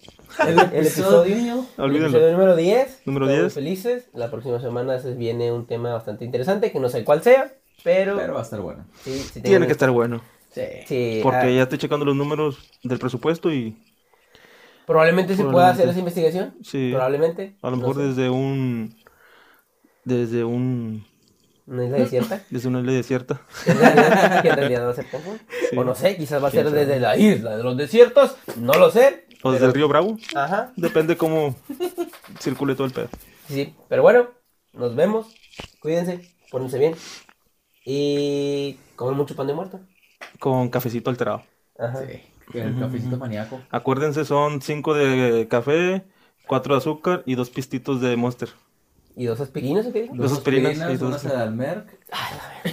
[0.48, 1.36] El, el episodio,
[2.32, 3.02] número 10.
[3.06, 3.54] Número todos 10.
[3.54, 4.10] felices.
[4.14, 7.54] La próxima semana se viene un tema bastante interesante, que no sé cuál sea,
[7.84, 8.16] pero...
[8.16, 8.86] Pero va a estar bueno.
[9.04, 10.22] sí, sí Tiene que estar bueno.
[10.52, 10.62] Sí.
[10.88, 13.78] sí, Porque ah, ya estoy checando los números del presupuesto y
[14.86, 16.56] Probablemente se pueda hacer esa investigación.
[16.64, 17.58] sí, Probablemente.
[17.62, 18.02] a lo no mejor sé.
[18.04, 18.96] desde un
[20.06, 21.06] desde un
[21.72, 22.42] Una isla desierta.
[22.50, 23.42] desde una isla desierta.
[23.66, 25.40] Que en realidad, que en realidad va a ser Cancún.
[25.70, 25.78] Sí.
[25.78, 26.80] O no sé, quizás va a ser sabe.
[26.86, 28.36] desde la isla de los desiertos.
[28.56, 29.26] No lo sé.
[29.44, 30.18] O desde pero- el río Bravo.
[30.36, 30.72] Ajá.
[30.78, 31.56] Depende cómo
[32.40, 33.10] circule todo el pedo.
[33.50, 34.30] Sí, pero bueno,
[34.74, 35.28] nos vemos.
[35.82, 36.96] Cuídense, pónganse bien.
[37.86, 39.80] Y comen mucho pan de muerto.
[40.40, 41.44] Con cafecito alterado.
[41.78, 42.00] Ajá.
[42.08, 42.22] Sí.
[42.58, 43.60] El cafecito maníaco.
[43.72, 46.04] Acuérdense, son 5 de café,
[46.48, 48.50] 4 de azúcar y dos pistitos de Monster.
[49.20, 50.14] ¿Y dos aspirinas o qué dijo?
[50.16, 51.90] Dos aspirinas y dos- Una Sedalmerc.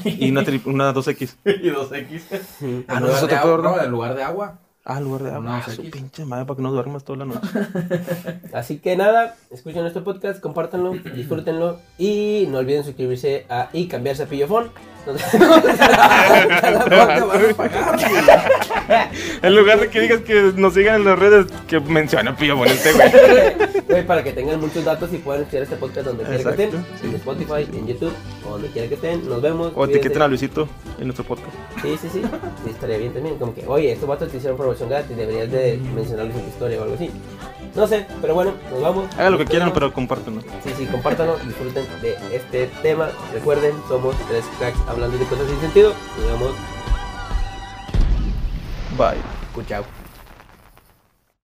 [0.05, 1.37] Y una, tri- una 2X.
[1.63, 2.27] y dos X.
[2.31, 4.61] Ah, En no, lugar eso de te agua, puedo no, en lugar de agua.
[4.85, 5.63] Ah, en lugar de agua.
[5.67, 5.91] Ah, su 2X.
[5.91, 7.49] pinche madre para que no duermas toda la noche.
[8.53, 14.25] Así que nada, escuchen nuestro podcast, compártanlo, disfrútenlo y no olviden suscribirse a y cambiarse
[14.25, 14.71] a Pillofón.
[19.43, 22.93] En lugar de que digas que nos sigan en las redes, que menciona Pillo Bonete,
[22.93, 23.13] güey.
[23.89, 26.71] Güey, para que tengan muchos datos y puedan escuchar este podcast donde quiera que estén,
[27.01, 27.07] sí.
[27.07, 28.13] en Spotify, en YouTube,
[28.47, 29.29] o donde quiera que estén.
[29.29, 29.69] Nos vemos.
[29.69, 29.99] O cuídense.
[29.99, 31.55] etiqueten a Luisito en nuestro podcast.
[31.83, 32.23] Sí, sí, sí.
[32.65, 33.37] Sí, estaría bien también.
[33.37, 36.81] Como que, oye, estos vatos te hicieron promoción gratis, deberías de mencionarles en tu historia
[36.81, 37.11] o algo así.
[37.75, 39.13] No sé, pero bueno, nos vamos.
[39.15, 40.43] Hagan lo que quieran, pero compártanlo.
[40.63, 43.09] Sí, sí, compártanlo, disfruten de este tema.
[43.33, 45.93] Recuerden, somos tres cracks hablando de cosas sin sentido.
[46.19, 46.53] Nos vemos.
[48.97, 49.65] Bye.
[49.67, 49.85] Chao.